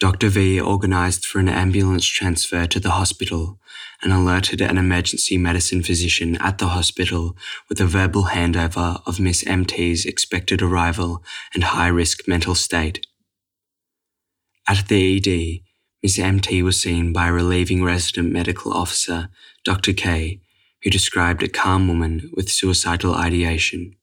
Dr. 0.00 0.28
V 0.28 0.60
organised 0.60 1.26
for 1.26 1.38
an 1.38 1.48
ambulance 1.48 2.06
transfer 2.06 2.66
to 2.66 2.80
the 2.80 2.92
hospital 2.92 3.59
and 4.02 4.12
alerted 4.12 4.60
an 4.60 4.78
emergency 4.78 5.36
medicine 5.36 5.82
physician 5.82 6.36
at 6.36 6.58
the 6.58 6.68
hospital 6.68 7.36
with 7.68 7.80
a 7.80 7.86
verbal 7.86 8.24
handover 8.24 9.02
of 9.06 9.20
Miss 9.20 9.46
MT's 9.46 10.06
expected 10.06 10.62
arrival 10.62 11.22
and 11.54 11.64
high 11.64 11.88
risk 11.88 12.26
mental 12.26 12.54
state. 12.54 13.06
At 14.68 14.88
the 14.88 15.16
ED, 15.16 15.60
Miss 16.02 16.18
MT 16.18 16.62
was 16.62 16.80
seen 16.80 17.12
by 17.12 17.28
a 17.28 17.32
relieving 17.32 17.84
resident 17.84 18.32
medical 18.32 18.72
officer, 18.72 19.28
Dr. 19.64 19.92
K, 19.92 20.40
who 20.82 20.90
described 20.90 21.42
a 21.42 21.48
calm 21.48 21.88
woman 21.88 22.30
with 22.34 22.50
suicidal 22.50 23.14
ideation. 23.14 23.96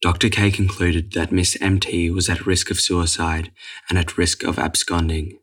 Dr. 0.00 0.28
K 0.28 0.50
concluded 0.50 1.12
that 1.14 1.32
Miss 1.32 1.56
MT 1.60 2.10
was 2.10 2.28
at 2.28 2.46
risk 2.46 2.70
of 2.70 2.78
suicide 2.78 3.50
and 3.88 3.98
at 3.98 4.18
risk 4.18 4.44
of 4.44 4.58
absconding. 4.58 5.38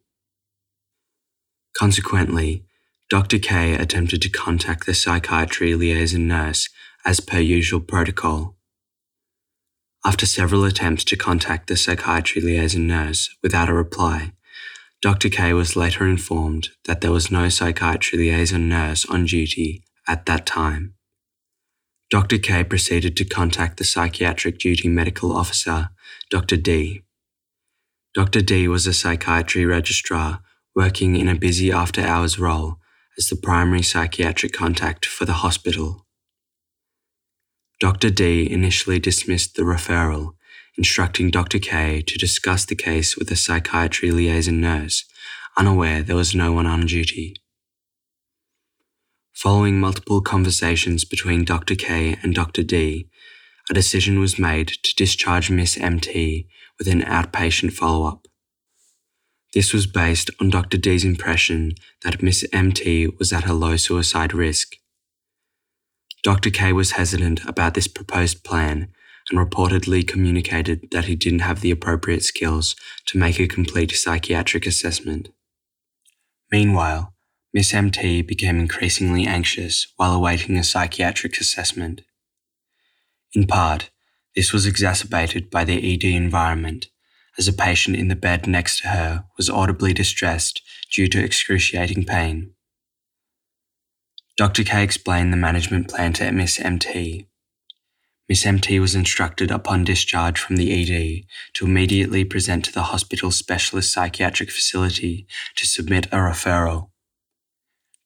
Consequently, 1.75 2.63
Dr. 3.11 3.39
K 3.39 3.73
attempted 3.73 4.21
to 4.21 4.29
contact 4.29 4.85
the 4.85 4.93
psychiatry 4.93 5.75
liaison 5.75 6.29
nurse 6.29 6.69
as 7.03 7.19
per 7.19 7.39
usual 7.39 7.81
protocol. 7.81 8.55
After 10.05 10.25
several 10.25 10.63
attempts 10.63 11.03
to 11.03 11.17
contact 11.17 11.67
the 11.67 11.75
psychiatry 11.75 12.41
liaison 12.41 12.87
nurse 12.87 13.29
without 13.43 13.67
a 13.67 13.73
reply, 13.73 14.31
Dr. 15.01 15.27
K 15.27 15.51
was 15.51 15.75
later 15.75 16.07
informed 16.07 16.69
that 16.85 17.01
there 17.01 17.11
was 17.11 17.29
no 17.29 17.49
psychiatry 17.49 18.17
liaison 18.17 18.69
nurse 18.69 19.03
on 19.03 19.25
duty 19.25 19.83
at 20.07 20.25
that 20.27 20.45
time. 20.45 20.93
Dr. 22.09 22.37
K 22.37 22.63
proceeded 22.63 23.17
to 23.17 23.25
contact 23.25 23.75
the 23.75 23.83
psychiatric 23.83 24.57
duty 24.57 24.87
medical 24.87 25.35
officer, 25.35 25.89
Dr. 26.29 26.55
D. 26.55 27.01
Dr. 28.13 28.39
D 28.39 28.69
was 28.69 28.87
a 28.87 28.93
psychiatry 28.93 29.65
registrar 29.65 30.39
working 30.73 31.17
in 31.17 31.27
a 31.27 31.35
busy 31.35 31.73
after 31.73 31.99
hours 31.99 32.39
role 32.39 32.77
as 33.21 33.27
the 33.27 33.35
primary 33.35 33.83
psychiatric 33.83 34.51
contact 34.51 35.05
for 35.05 35.25
the 35.25 35.41
hospital. 35.45 36.07
Dr. 37.79 38.09
D 38.09 38.49
initially 38.49 38.97
dismissed 38.97 39.53
the 39.53 39.61
referral, 39.61 40.31
instructing 40.75 41.29
Dr. 41.29 41.59
K 41.59 42.01
to 42.01 42.17
discuss 42.17 42.65
the 42.65 42.75
case 42.75 43.15
with 43.15 43.29
a 43.29 43.35
psychiatry 43.35 44.09
liaison 44.09 44.59
nurse, 44.59 45.05
unaware 45.55 46.01
there 46.01 46.15
was 46.15 46.33
no 46.33 46.51
one 46.51 46.65
on 46.65 46.87
duty. 46.87 47.35
Following 49.33 49.79
multiple 49.79 50.21
conversations 50.21 51.05
between 51.05 51.45
Dr. 51.45 51.75
K 51.75 52.17
and 52.23 52.33
Dr. 52.33 52.63
D, 52.63 53.07
a 53.69 53.73
decision 53.75 54.19
was 54.19 54.39
made 54.39 54.69
to 54.81 54.95
discharge 54.95 55.51
Miss 55.51 55.77
MT 55.77 56.47
with 56.79 56.87
an 56.87 57.01
outpatient 57.01 57.73
follow 57.73 58.07
up. 58.07 58.25
This 59.53 59.73
was 59.73 59.85
based 59.85 60.29
on 60.39 60.49
Dr. 60.49 60.77
D's 60.77 61.03
impression 61.03 61.73
that 62.03 62.23
Miss 62.23 62.45
MT 62.53 63.07
was 63.19 63.33
at 63.33 63.47
a 63.47 63.53
low 63.53 63.75
suicide 63.75 64.33
risk. 64.33 64.77
Dr. 66.23 66.49
K 66.49 66.71
was 66.71 66.91
hesitant 66.91 67.43
about 67.45 67.73
this 67.73 67.87
proposed 67.87 68.43
plan 68.43 68.93
and 69.29 69.39
reportedly 69.39 70.07
communicated 70.07 70.87
that 70.91 71.05
he 71.05 71.15
didn't 71.15 71.39
have 71.39 71.61
the 71.61 71.71
appropriate 71.71 72.23
skills 72.23 72.75
to 73.07 73.17
make 73.17 73.39
a 73.39 73.47
complete 73.47 73.91
psychiatric 73.91 74.65
assessment. 74.65 75.29
Meanwhile, 76.51 77.13
Miss 77.53 77.73
MT 77.73 78.21
became 78.21 78.59
increasingly 78.59 79.25
anxious 79.25 79.87
while 79.97 80.13
awaiting 80.13 80.57
a 80.57 80.63
psychiatric 80.63 81.39
assessment. 81.39 82.01
In 83.33 83.47
part, 83.47 83.89
this 84.35 84.53
was 84.53 84.65
exacerbated 84.65 85.49
by 85.49 85.65
the 85.65 85.93
ED 85.93 86.05
environment, 86.05 86.87
as 87.37 87.47
a 87.47 87.53
patient 87.53 87.95
in 87.95 88.07
the 88.07 88.15
bed 88.15 88.47
next 88.47 88.81
to 88.81 88.87
her 88.89 89.25
was 89.37 89.49
audibly 89.49 89.93
distressed 89.93 90.61
due 90.91 91.07
to 91.07 91.23
excruciating 91.23 92.05
pain. 92.05 92.53
Dr. 94.37 94.63
K 94.63 94.83
explained 94.83 95.31
the 95.31 95.37
management 95.37 95.87
plan 95.87 96.13
to 96.13 96.31
Miss 96.31 96.59
MT. 96.59 97.27
Miss 98.27 98.45
MT 98.45 98.79
was 98.79 98.95
instructed 98.95 99.51
upon 99.51 99.83
discharge 99.83 100.39
from 100.39 100.55
the 100.55 100.71
ED 100.71 101.25
to 101.53 101.65
immediately 101.65 102.23
present 102.23 102.65
to 102.65 102.71
the 102.71 102.83
hospital's 102.83 103.35
specialist 103.35 103.91
psychiatric 103.91 104.49
facility 104.49 105.27
to 105.57 105.67
submit 105.67 106.05
a 106.07 106.15
referral. 106.15 106.91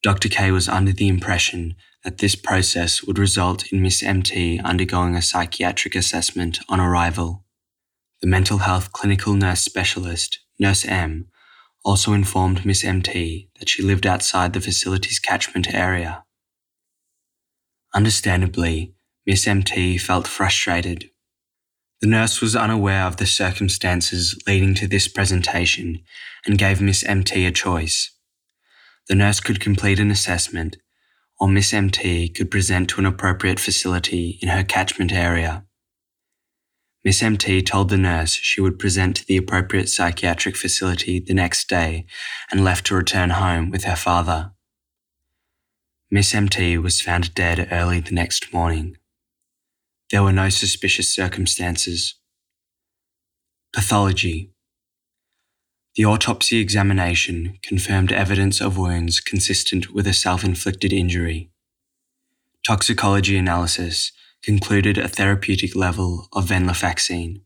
Dr. 0.01 0.27
K 0.27 0.51
was 0.51 0.67
under 0.67 0.91
the 0.91 1.07
impression 1.07 1.75
that 2.03 2.17
this 2.17 2.35
process 2.35 3.03
would 3.03 3.17
result 3.17 3.71
in 3.71 3.81
Miss 3.81 4.03
MT 4.03 4.59
undergoing 4.59 5.15
a 5.15 5.21
psychiatric 5.21 5.95
assessment 5.95 6.59
on 6.69 6.79
arrival. 6.79 7.44
The 8.25 8.31
mental 8.31 8.57
health 8.57 8.91
clinical 8.91 9.35
nurse 9.35 9.61
specialist, 9.61 10.39
Nurse 10.57 10.83
M, 10.83 11.27
also 11.83 12.11
informed 12.11 12.65
Miss 12.65 12.83
MT 12.83 13.51
that 13.59 13.69
she 13.69 13.83
lived 13.83 14.07
outside 14.07 14.53
the 14.53 14.59
facility's 14.59 15.19
catchment 15.19 15.71
area. 15.71 16.23
Understandably, 17.93 18.95
Miss 19.27 19.45
MT 19.45 19.99
felt 19.99 20.25
frustrated. 20.25 21.11
The 22.01 22.07
nurse 22.07 22.41
was 22.41 22.55
unaware 22.55 23.03
of 23.03 23.17
the 23.17 23.27
circumstances 23.27 24.35
leading 24.47 24.73
to 24.73 24.87
this 24.87 25.07
presentation 25.07 26.01
and 26.47 26.57
gave 26.57 26.81
Miss 26.81 27.03
MT 27.03 27.45
a 27.45 27.51
choice 27.51 28.09
the 29.07 29.13
nurse 29.13 29.39
could 29.39 29.59
complete 29.59 29.99
an 29.99 30.09
assessment, 30.09 30.77
or 31.39 31.47
Miss 31.47 31.71
MT 31.71 32.29
could 32.29 32.49
present 32.49 32.89
to 32.89 32.99
an 32.99 33.05
appropriate 33.05 33.59
facility 33.59 34.39
in 34.41 34.49
her 34.49 34.63
catchment 34.63 35.13
area. 35.13 35.67
Miss 37.05 37.21
MT 37.21 37.61
told 37.61 37.89
the 37.89 37.97
nurse 37.97 38.33
she 38.33 38.59
would 38.59 38.79
present 38.79 39.15
to 39.17 39.27
the 39.27 39.37
appropriate 39.37 39.89
psychiatric 39.89 40.57
facility 40.57 41.19
the 41.19 41.35
next 41.35 41.69
day 41.69 42.07
and 42.51 42.63
left 42.63 42.87
to 42.87 42.95
return 42.95 43.29
home 43.29 43.69
with 43.69 43.83
her 43.83 43.95
father. 43.95 44.51
Miss 46.09 46.33
MT 46.33 46.79
was 46.79 46.99
found 46.99 47.35
dead 47.35 47.67
early 47.71 47.99
the 47.99 48.15
next 48.15 48.51
morning. 48.51 48.97
There 50.09 50.23
were 50.23 50.33
no 50.33 50.49
suspicious 50.49 51.13
circumstances. 51.13 52.15
Pathology 53.71 54.51
the 55.95 56.03
autopsy 56.03 56.59
examination 56.59 57.57
confirmed 57.61 58.11
evidence 58.11 58.59
of 58.59 58.77
wounds 58.77 59.21
consistent 59.21 59.93
with 59.93 60.05
a 60.05 60.13
self 60.13 60.43
inflicted 60.43 60.91
injury. 60.91 61.51
Toxicology 62.67 63.37
analysis 63.37 64.11
concluded 64.45 64.95
a 64.95 65.07
therapeutic 65.07 65.75
level 65.75 66.27
of 66.31 66.45
venlafaxine. 66.45 67.41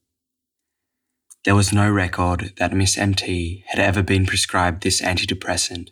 There 1.45 1.55
was 1.55 1.71
no 1.71 1.89
record 1.89 2.51
that 2.57 2.73
Miss 2.73 2.97
MT 2.97 3.63
had 3.67 3.79
ever 3.79 4.03
been 4.03 4.25
prescribed 4.25 4.83
this 4.83 5.01
antidepressant. 5.01 5.91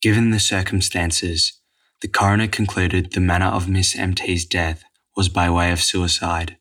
Given 0.00 0.30
the 0.30 0.40
circumstances, 0.40 1.60
the 2.00 2.08
coroner 2.08 2.48
concluded 2.48 3.12
the 3.12 3.20
manner 3.20 3.48
of 3.48 3.68
Miss 3.68 3.94
MT's 3.94 4.46
death 4.46 4.84
was 5.14 5.28
by 5.28 5.50
way 5.50 5.70
of 5.70 5.82
suicide. 5.82 6.56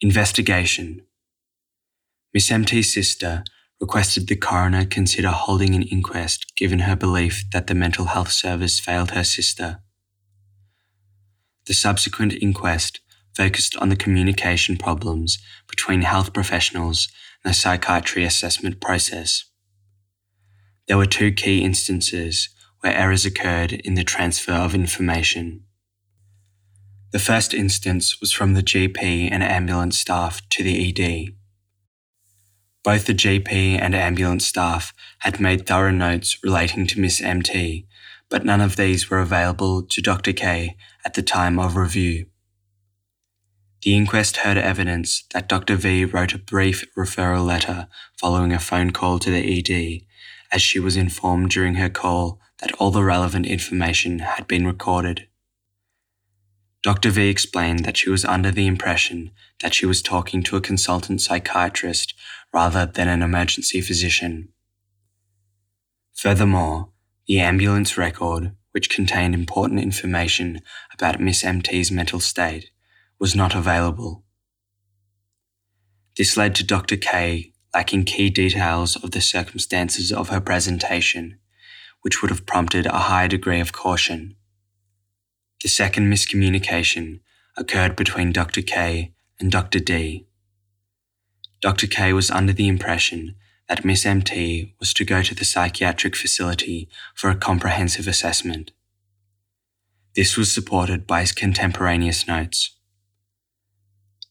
Investigation 0.00 1.02
Miss 2.34 2.50
MT's 2.50 2.92
sister 2.92 3.44
requested 3.80 4.26
the 4.26 4.34
coroner 4.34 4.84
consider 4.84 5.28
holding 5.28 5.76
an 5.76 5.82
inquest 5.82 6.56
given 6.56 6.80
her 6.80 6.96
belief 6.96 7.44
that 7.52 7.68
the 7.68 7.74
mental 7.74 8.06
health 8.06 8.32
service 8.32 8.80
failed 8.80 9.12
her 9.12 9.22
sister. 9.22 9.78
The 11.66 11.74
subsequent 11.74 12.32
inquest 12.34 13.00
focused 13.36 13.76
on 13.76 13.88
the 13.88 13.96
communication 13.96 14.76
problems 14.76 15.38
between 15.68 16.02
health 16.02 16.32
professionals 16.32 17.08
and 17.44 17.50
the 17.50 17.54
psychiatry 17.54 18.24
assessment 18.24 18.80
process. 18.80 19.44
There 20.88 20.96
were 20.96 21.06
two 21.06 21.32
key 21.32 21.62
instances 21.62 22.48
where 22.80 22.94
errors 22.94 23.26
occurred 23.26 23.72
in 23.72 23.94
the 23.94 24.04
transfer 24.04 24.52
of 24.52 24.74
information. 24.74 25.64
The 27.12 27.18
first 27.18 27.52
instance 27.52 28.20
was 28.20 28.32
from 28.32 28.54
the 28.54 28.62
GP 28.62 29.30
and 29.30 29.42
ambulance 29.42 29.98
staff 29.98 30.40
to 30.50 30.62
the 30.62 30.88
ED. 30.88 31.34
Both 32.84 33.06
the 33.06 33.14
GP 33.14 33.80
and 33.80 33.94
ambulance 33.94 34.46
staff 34.46 34.94
had 35.20 35.40
made 35.40 35.66
thorough 35.66 35.90
notes 35.90 36.38
relating 36.44 36.86
to 36.86 37.00
Miss 37.00 37.20
MT, 37.20 37.86
but 38.28 38.44
none 38.44 38.60
of 38.60 38.76
these 38.76 39.08
were 39.08 39.20
available 39.20 39.82
to 39.82 40.02
Dr. 40.02 40.32
K 40.32 40.76
at 41.04 41.14
the 41.14 41.22
time 41.22 41.58
of 41.58 41.76
review. 41.76 42.26
The 43.82 43.94
inquest 43.96 44.38
heard 44.38 44.56
evidence 44.56 45.24
that 45.32 45.48
Dr. 45.48 45.76
V 45.76 46.04
wrote 46.04 46.34
a 46.34 46.38
brief 46.38 46.84
referral 46.96 47.46
letter 47.46 47.88
following 48.18 48.52
a 48.52 48.58
phone 48.58 48.90
call 48.90 49.18
to 49.20 49.30
the 49.30 49.58
ED, 49.58 50.02
as 50.50 50.62
she 50.62 50.80
was 50.80 50.96
informed 50.96 51.50
during 51.50 51.74
her 51.74 51.88
call 51.88 52.40
that 52.58 52.72
all 52.80 52.90
the 52.90 53.04
relevant 53.04 53.46
information 53.46 54.20
had 54.20 54.48
been 54.48 54.66
recorded. 54.66 55.28
Dr. 56.82 57.10
V 57.10 57.28
explained 57.28 57.84
that 57.84 57.96
she 57.96 58.10
was 58.10 58.24
under 58.24 58.50
the 58.50 58.66
impression 58.66 59.30
that 59.60 59.74
she 59.74 59.86
was 59.86 60.02
talking 60.02 60.42
to 60.44 60.56
a 60.56 60.60
consultant 60.60 61.20
psychiatrist 61.20 62.14
rather 62.52 62.86
than 62.86 63.08
an 63.08 63.22
emergency 63.22 63.80
physician. 63.80 64.48
Furthermore, 66.14 66.90
the 67.26 67.40
ambulance 67.40 67.98
record, 67.98 68.54
which 68.72 68.90
contained 68.90 69.34
important 69.34 69.80
information 69.80 70.60
about 70.92 71.20
Miss 71.20 71.42
MT's 71.42 71.90
mental 71.90 72.20
state, 72.20 72.70
was 73.18 73.34
not 73.34 73.54
available. 73.54 74.24
This 76.16 76.36
led 76.36 76.54
to 76.56 76.64
Dr. 76.64 76.96
K 76.96 77.52
lacking 77.74 78.04
key 78.04 78.30
details 78.30 78.96
of 78.96 79.10
the 79.10 79.20
circumstances 79.20 80.10
of 80.10 80.30
her 80.30 80.40
presentation, 80.40 81.38
which 82.00 82.22
would 82.22 82.30
have 82.30 82.46
prompted 82.46 82.86
a 82.86 83.06
high 83.10 83.26
degree 83.26 83.60
of 83.60 83.72
caution. 83.72 84.36
The 85.62 85.68
second 85.68 86.10
miscommunication 86.10 87.20
occurred 87.56 87.96
between 87.96 88.32
Dr. 88.32 88.62
K 88.62 89.12
and 89.40 89.50
Dr. 89.50 89.78
D. 89.78 90.26
Dr. 91.60 91.86
K 91.86 92.12
was 92.12 92.30
under 92.30 92.52
the 92.52 92.68
impression 92.68 93.34
that 93.68 93.84
Miss 93.84 94.06
MT 94.06 94.74
was 94.78 94.94
to 94.94 95.04
go 95.04 95.22
to 95.22 95.34
the 95.34 95.44
psychiatric 95.44 96.14
facility 96.14 96.88
for 97.14 97.30
a 97.30 97.36
comprehensive 97.36 98.06
assessment. 98.06 98.70
This 100.14 100.36
was 100.36 100.50
supported 100.50 101.06
by 101.06 101.20
his 101.20 101.32
contemporaneous 101.32 102.26
notes. 102.26 102.76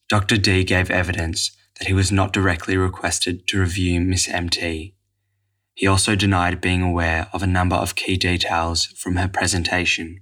Dr. 0.08 0.36
D 0.36 0.64
gave 0.64 0.90
evidence 0.90 1.50
that 1.78 1.88
he 1.88 1.92
was 1.92 2.10
not 2.10 2.32
directly 2.32 2.76
requested 2.76 3.46
to 3.48 3.60
review 3.60 4.00
Miss 4.00 4.28
MT. 4.28 4.94
He 5.74 5.86
also 5.86 6.16
denied 6.16 6.60
being 6.60 6.82
aware 6.82 7.28
of 7.32 7.42
a 7.42 7.46
number 7.46 7.76
of 7.76 7.94
key 7.94 8.16
details 8.16 8.86
from 8.86 9.16
her 9.16 9.28
presentation. 9.28 10.20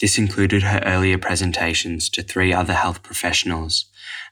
This 0.00 0.16
included 0.16 0.62
her 0.62 0.80
earlier 0.86 1.18
presentations 1.18 2.08
to 2.10 2.22
three 2.22 2.52
other 2.52 2.72
health 2.72 3.02
professionals 3.02 3.84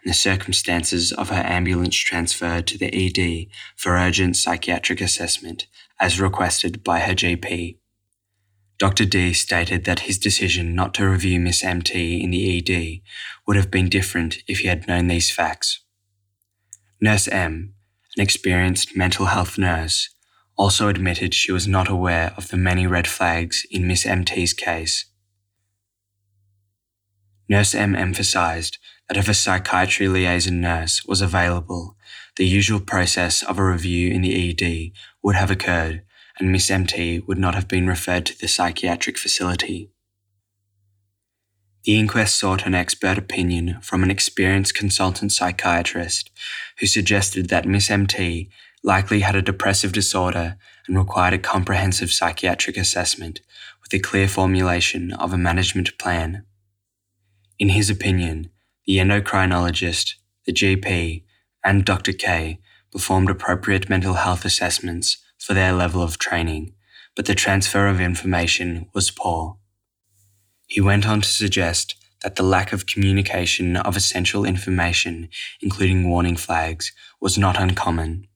the 0.09 0.15
circumstances 0.15 1.13
of 1.13 1.29
her 1.29 1.43
ambulance 1.45 1.95
transfer 1.95 2.63
to 2.63 2.79
the 2.79 2.89
ED 2.95 3.47
for 3.77 3.93
urgent 3.93 4.37
psychiatric 4.37 5.03
assessment 5.03 5.67
as 6.01 6.19
requested 6.19 6.83
by 6.83 7.01
her 7.01 7.15
GP. 7.15 7.77
Dr. 8.79 9.05
D 9.05 9.35
stated 9.35 9.85
that 9.85 10.01
his 10.01 10.19
decision 10.19 10.75
not 10.75 10.95
to 10.95 11.07
review 11.07 11.39
Miss 11.39 11.63
MT 11.63 12.23
in 12.23 12.31
the 12.31 12.59
ED 12.59 13.01
would 13.47 13.57
have 13.57 13.71
been 13.71 13.91
different 13.91 14.39
if 14.47 14.61
he 14.61 14.69
had 14.69 14.89
known 14.89 15.09
these 15.09 15.31
facts. 15.31 15.81
Nurse 17.01 17.29
M, 17.29 17.75
an 18.17 18.23
experienced 18.23 18.97
mental 18.97 19.27
health 19.27 19.59
nurse, 19.59 20.09
also 20.57 20.89
admitted 20.89 21.35
she 21.35 21.53
was 21.53 21.69
not 21.69 21.91
aware 21.91 22.33
of 22.37 22.49
the 22.49 22.57
many 22.57 22.87
red 22.87 23.07
flags 23.07 23.67
in 23.71 23.87
Miss 23.87 24.07
MT's 24.07 24.55
case. 24.55 25.05
Nurse 27.47 27.75
M 27.75 27.95
emphasized 27.95 28.79
that 29.09 29.17
if 29.17 29.29
a 29.29 29.35
psychiatry 29.35 30.09
liaison 30.09 30.61
nurse 30.61 31.05
was 31.05 31.21
available, 31.21 31.97
the 32.37 32.47
usual 32.47 32.81
process 32.81 33.43
of 33.43 33.59
a 33.59 33.65
review 33.65 34.13
in 34.13 34.23
the 34.23 34.51
ED 34.51 34.93
would 35.23 35.35
have 35.35 35.51
occurred 35.51 36.03
and 36.39 36.53
Miss 36.53 36.71
MT 36.71 37.21
would 37.27 37.39
not 37.39 37.55
have 37.55 37.69
been 37.69 37.87
referred 37.87 38.27
to 38.27 38.39
the 38.39 38.49
psychiatric 38.49 39.19
facility. 39.19 39.91
The 41.85 41.99
inquest 41.99 42.39
sought 42.39 42.67
an 42.67 42.75
expert 42.75 43.19
opinion 43.19 43.79
from 43.81 44.03
an 44.03 44.11
experienced 44.11 44.75
consultant 44.75 45.33
psychiatrist 45.33 46.31
who 46.79 46.87
suggested 46.87 47.49
that 47.49 47.67
Miss 47.67 47.91
MT 47.91 48.51
likely 48.85 49.21
had 49.21 49.35
a 49.35 49.43
depressive 49.43 49.93
disorder 49.93 50.57
and 50.87 50.97
required 50.97 51.35
a 51.35 51.39
comprehensive 51.39 52.13
psychiatric 52.13 52.77
assessment 52.77 53.41
with 53.83 53.93
a 53.93 53.99
clear 53.99 54.29
formulation 54.29 55.13
of 55.13 55.33
a 55.33 55.39
management 55.39 55.97
plan. 55.99 56.45
In 57.59 57.71
his 57.71 57.91
opinion, 57.91 58.51
the 58.89 58.97
endocrinologist, 58.97 60.15
the 60.47 60.53
GP, 60.53 61.23
and 61.63 61.85
Dr. 61.85 62.15
K 62.15 62.59
performed 62.91 63.29
appropriate 63.29 63.91
mental 63.91 64.15
health 64.15 64.47
assessments 64.47 65.19
for 65.37 65.53
their 65.53 65.75
level 65.75 66.01
of 66.01 66.19
training, 66.19 66.73
but 67.15 67.27
the 67.27 67.35
transfer 67.35 67.87
of 67.87 68.01
information 68.01 68.89
was 68.95 69.11
poor. 69.11 69.59
He 70.67 70.81
went 70.81 71.07
on 71.07 71.21
to 71.21 71.29
suggest 71.29 71.97
that 72.23 72.37
the 72.37 72.43
lack 72.43 72.73
of 72.73 72.87
communication 72.87 73.77
of 73.77 73.95
essential 73.95 74.47
information, 74.47 75.29
including 75.61 76.09
warning 76.09 76.37
flags, 76.37 76.91
was 77.21 77.37
not 77.37 77.61
uncommon. 77.61 78.27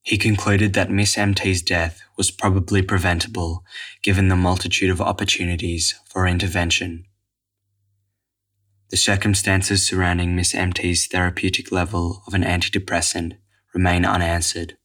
He 0.00 0.16
concluded 0.16 0.72
that 0.72 0.90
Miss 0.90 1.18
MT's 1.18 1.60
death 1.60 2.00
was 2.16 2.30
probably 2.30 2.80
preventable 2.80 3.64
given 4.02 4.28
the 4.28 4.36
multitude 4.36 4.88
of 4.88 5.02
opportunities 5.02 5.94
for 6.06 6.26
intervention. 6.26 7.04
The 8.90 8.96
circumstances 8.96 9.86
surrounding 9.86 10.34
Miss 10.34 10.54
MT's 10.54 11.06
therapeutic 11.06 11.70
level 11.70 12.22
of 12.26 12.32
an 12.32 12.42
antidepressant 12.42 13.36
remain 13.74 14.06
unanswered. 14.06 14.78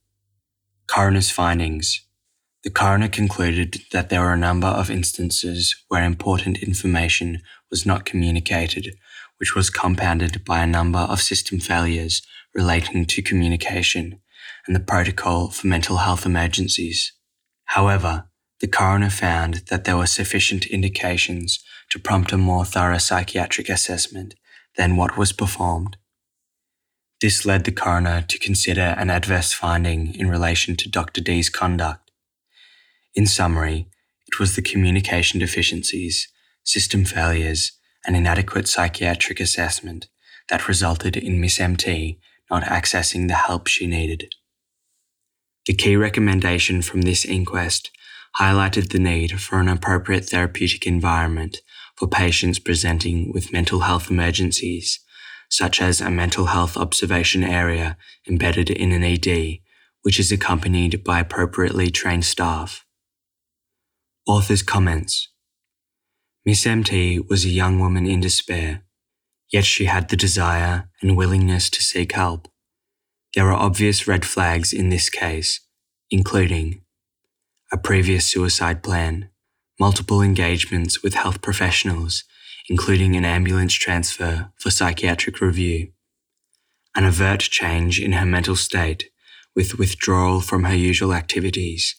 Coroner's 0.88 1.30
findings. 1.30 2.06
The 2.66 2.70
coroner 2.70 3.08
concluded 3.08 3.82
that 3.92 4.10
there 4.10 4.20
were 4.20 4.34
a 4.34 4.38
number 4.38 4.68
of 4.68 4.92
instances 4.92 5.76
where 5.88 6.04
important 6.04 6.62
information 6.62 7.42
was 7.70 7.86
not 7.86 8.04
communicated, 8.04 8.94
which 9.38 9.56
was 9.56 9.70
compounded 9.70 10.44
by 10.44 10.62
a 10.62 10.68
number 10.68 11.00
of 11.00 11.22
system 11.22 11.60
failures 11.60 12.22
relating 12.54 13.06
to 13.06 13.22
communication 13.22 14.20
and 14.68 14.76
the 14.76 14.82
protocol 14.82 15.50
for 15.50 15.68
mental 15.68 15.98
health 15.98 16.26
emergencies. 16.26 17.14
However, 17.66 18.26
the 18.60 18.68
coroner 18.68 19.10
found 19.10 19.64
that 19.70 19.86
there 19.86 19.98
were 19.98 20.08
sufficient 20.08 20.66
indications 20.66 21.64
to 21.94 22.00
prompt 22.00 22.32
a 22.32 22.38
more 22.40 22.66
thorough 22.66 22.98
psychiatric 22.98 23.70
assessment 23.70 24.34
than 24.78 24.98
what 24.98 25.16
was 25.16 25.32
performed. 25.32 25.96
This 27.22 27.46
led 27.46 27.66
the 27.66 27.72
coroner 27.72 28.24
to 28.30 28.40
consider 28.40 28.96
an 28.98 29.12
adverse 29.12 29.54
finding 29.54 30.16
in 30.16 30.28
relation 30.28 30.76
to 30.78 30.90
Dr. 30.90 31.22
D's 31.22 31.52
conduct. 31.52 32.10
In 33.14 33.28
summary, 33.28 33.90
it 34.26 34.40
was 34.40 34.56
the 34.56 34.64
communication 34.64 35.40
deficiencies, 35.40 36.30
system 36.64 37.06
failures, 37.06 37.74
and 38.08 38.16
inadequate 38.16 38.68
psychiatric 38.68 39.40
assessment 39.40 40.08
that 40.50 40.68
resulted 40.68 41.16
in 41.16 41.40
Miss 41.40 41.60
MT 41.60 42.20
not 42.50 42.64
accessing 42.64 43.28
the 43.28 43.36
help 43.36 43.68
she 43.68 43.86
needed. 43.86 44.34
The 45.68 45.76
key 45.76 45.96
recommendation 45.96 46.82
from 46.82 47.04
this 47.04 47.24
inquest 47.24 47.92
highlighted 48.40 48.90
the 48.90 48.98
need 49.00 49.40
for 49.40 49.60
an 49.60 49.70
appropriate 49.70 50.26
therapeutic 50.26 50.88
environment 50.88 51.60
for 51.98 52.08
patients 52.08 52.60
presenting 52.60 53.32
with 53.32 53.54
mental 53.54 53.82
health 53.82 54.10
emergencies 54.10 55.00
such 55.54 55.80
as 55.80 56.02
a 56.02 56.10
mental 56.10 56.48
health 56.48 56.76
observation 56.76 57.44
area 57.44 57.96
embedded 58.28 58.72
in 58.72 58.92
an 58.92 59.04
ED, 59.04 59.60
which 60.02 60.20
is 60.20 60.32
accompanied 60.32 61.04
by 61.04 61.20
appropriately 61.20 61.92
trained 61.92 62.26
staff. 62.26 62.84
Author's 64.26 64.64
comments 64.64 65.30
Miss 66.44 66.66
MT 66.66 67.20
was 67.30 67.46
a 67.46 67.50
young 67.50 67.80
woman 67.80 68.08
in 68.08 68.20
despair, 68.20 68.82
yet 69.52 69.64
she 69.64 69.86
had 69.86 70.10
the 70.10 70.18
desire 70.18 70.90
and 71.04 71.16
willingness 71.16 71.70
to 71.70 71.84
seek 71.84 72.14
help. 72.14 72.48
There 73.36 73.48
are 73.50 73.54
obvious 73.54 74.08
red 74.08 74.26
flags 74.26 74.74
in 74.74 74.90
this 74.90 75.08
case, 75.08 75.62
including 76.10 76.82
a 77.72 77.78
previous 77.78 78.26
suicide 78.26 78.82
plan, 78.82 79.30
multiple 79.80 80.22
engagements 80.22 81.02
with 81.02 81.14
health 81.14 81.42
professionals, 81.42 82.24
including 82.70 83.16
an 83.16 83.26
ambulance 83.26 83.74
transfer 83.74 84.52
for 84.58 84.70
psychiatric 84.70 85.42
review, 85.42 85.92
an 86.96 87.06
overt 87.06 87.42
change 87.42 88.00
in 88.00 88.14
her 88.14 88.26
mental 88.26 88.56
state 88.56 89.10
with 89.56 89.78
withdrawal 89.78 90.42
from 90.42 90.64
her 90.64 90.76
usual 90.76 91.14
activities, 91.14 91.96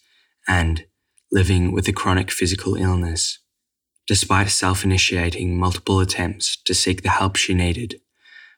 and 0.48 0.84
living 1.30 1.72
with 1.72 1.88
a 1.88 1.92
chronic 1.92 2.30
physical 2.30 2.76
illness. 2.76 3.38
Despite 4.06 4.50
self 4.50 4.84
initiating 4.84 5.58
multiple 5.58 6.00
attempts 6.00 6.56
to 6.64 6.74
seek 6.74 7.02
the 7.02 7.08
help 7.10 7.36
she 7.36 7.54
needed, 7.54 8.00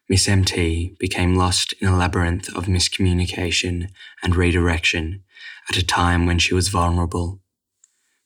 Miss 0.09 0.27
MT 0.27 0.95
became 0.99 1.35
lost 1.35 1.73
in 1.81 1.87
a 1.87 1.97
labyrinth 1.97 2.49
of 2.55 2.65
miscommunication 2.65 3.89
and 4.23 4.35
redirection 4.35 5.23
at 5.69 5.77
a 5.77 5.85
time 5.85 6.25
when 6.25 6.39
she 6.39 6.53
was 6.53 6.69
vulnerable. 6.69 7.41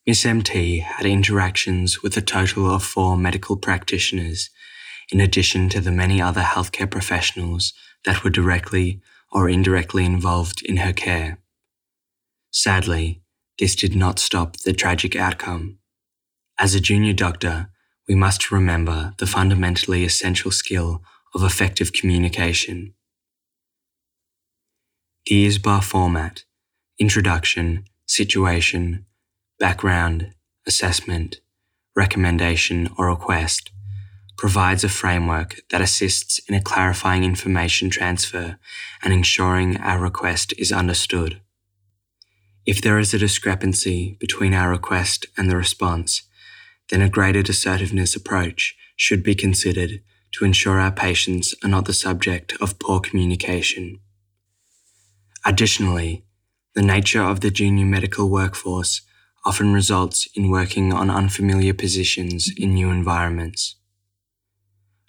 Miss 0.07 0.25
MT 0.25 0.79
had 0.79 1.05
interactions 1.05 2.01
with 2.01 2.17
a 2.17 2.21
total 2.21 2.73
of 2.73 2.83
four 2.83 3.15
medical 3.15 3.55
practitioners, 3.55 4.49
in 5.11 5.21
addition 5.21 5.69
to 5.69 5.79
the 5.79 5.91
many 5.91 6.19
other 6.19 6.41
healthcare 6.41 6.89
professionals 6.89 7.73
that 8.05 8.23
were 8.23 8.31
directly 8.31 8.99
or 9.31 9.47
indirectly 9.47 10.03
involved 10.03 10.63
in 10.65 10.77
her 10.77 10.91
care. 10.91 11.37
Sadly, 12.51 13.21
this 13.59 13.75
did 13.75 13.95
not 13.95 14.17
stop 14.17 14.57
the 14.57 14.73
tragic 14.73 15.15
outcome. 15.15 15.77
As 16.57 16.73
a 16.73 16.79
junior 16.79 17.13
doctor, 17.13 17.69
we 18.07 18.15
must 18.15 18.51
remember 18.51 19.13
the 19.19 19.27
fundamentally 19.27 20.03
essential 20.03 20.49
skill 20.49 21.03
of 21.35 21.43
effective 21.43 21.93
communication. 21.93 22.95
The 25.27 25.45
ISBAR 25.45 25.83
format 25.83 26.43
Introduction, 26.97 27.85
Situation, 28.05 29.05
background, 29.61 30.33
assessment, 30.65 31.39
recommendation, 31.95 32.89
or 32.97 33.09
request 33.09 33.69
provides 34.35 34.83
a 34.83 34.89
framework 34.89 35.57
that 35.69 35.81
assists 35.81 36.39
in 36.49 36.55
a 36.55 36.61
clarifying 36.61 37.23
information 37.23 37.87
transfer 37.87 38.57
and 39.03 39.13
ensuring 39.13 39.77
our 39.77 39.99
request 39.99 40.51
is 40.57 40.71
understood. 40.71 41.39
If 42.65 42.81
there 42.81 42.97
is 42.97 43.13
a 43.13 43.19
discrepancy 43.19 44.17
between 44.19 44.55
our 44.55 44.71
request 44.71 45.27
and 45.37 45.47
the 45.47 45.57
response, 45.57 46.23
then 46.89 47.03
a 47.03 47.09
graded 47.09 47.47
assertiveness 47.47 48.15
approach 48.15 48.75
should 48.95 49.21
be 49.21 49.35
considered 49.35 50.01
to 50.31 50.43
ensure 50.43 50.79
our 50.79 50.91
patients 50.91 51.53
are 51.63 51.69
not 51.69 51.85
the 51.85 51.93
subject 51.93 52.55
of 52.59 52.79
poor 52.79 52.99
communication. 52.99 53.99
Additionally, 55.45 56.25
the 56.73 56.81
nature 56.81 57.21
of 57.21 57.41
the 57.41 57.51
junior 57.51 57.85
medical 57.85 58.27
workforce 58.27 59.01
often 59.45 59.73
results 59.73 60.27
in 60.35 60.49
working 60.49 60.93
on 60.93 61.09
unfamiliar 61.09 61.73
positions 61.73 62.51
in 62.55 62.73
new 62.73 62.89
environments. 62.89 63.75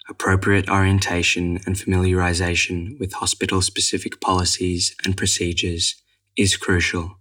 Appropriate 0.09 0.69
orientation 0.69 1.59
and 1.65 1.75
familiarization 1.75 2.99
with 2.99 3.13
hospital 3.13 3.61
specific 3.61 4.19
policies 4.19 4.95
and 5.05 5.15
procedures 5.15 5.95
is 6.35 6.57
crucial. 6.57 7.19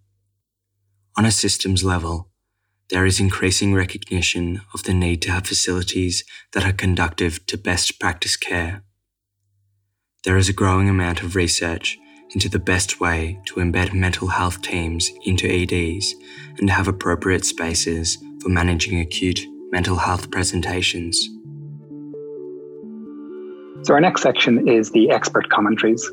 On 1.17 1.25
a 1.25 1.31
systems 1.31 1.85
level, 1.85 2.31
there 2.89 3.07
is 3.07 3.21
increasing 3.21 3.73
recognition 3.73 4.63
of 4.75 4.83
the 4.83 4.93
need 4.93 5.23
to 5.23 5.31
have 5.31 5.47
facilities 5.47 6.25
that 6.53 6.65
are 6.65 6.73
conducive 6.73 7.47
to 7.47 7.57
best 7.57 8.01
practice 8.01 8.37
care. 8.37 8.83
There 10.25 10.37
is 10.37 10.49
a 10.49 10.53
growing 10.53 10.89
amount 10.89 11.23
of 11.23 11.37
research 11.37 11.99
into 12.35 12.49
the 12.49 12.59
best 12.59 13.01
way 13.01 13.39
to 13.47 13.57
embed 13.57 13.93
mental 13.93 14.29
health 14.29 14.63
teams 14.63 15.11
into 15.25 15.47
EDs 15.47 16.15
and 16.59 16.71
have 16.71 16.89
appropriate 16.89 17.45
spaces 17.45 18.19
for 18.41 18.49
managing 18.49 19.01
acute 19.01 19.41
mental 19.71 19.97
health 19.97 20.31
presentations. 20.31 21.29
So, 23.83 23.95
our 23.95 24.01
next 24.01 24.23
section 24.23 24.69
is 24.69 24.91
the 24.93 25.11
expert 25.11 25.49
commentaries. 25.49 26.09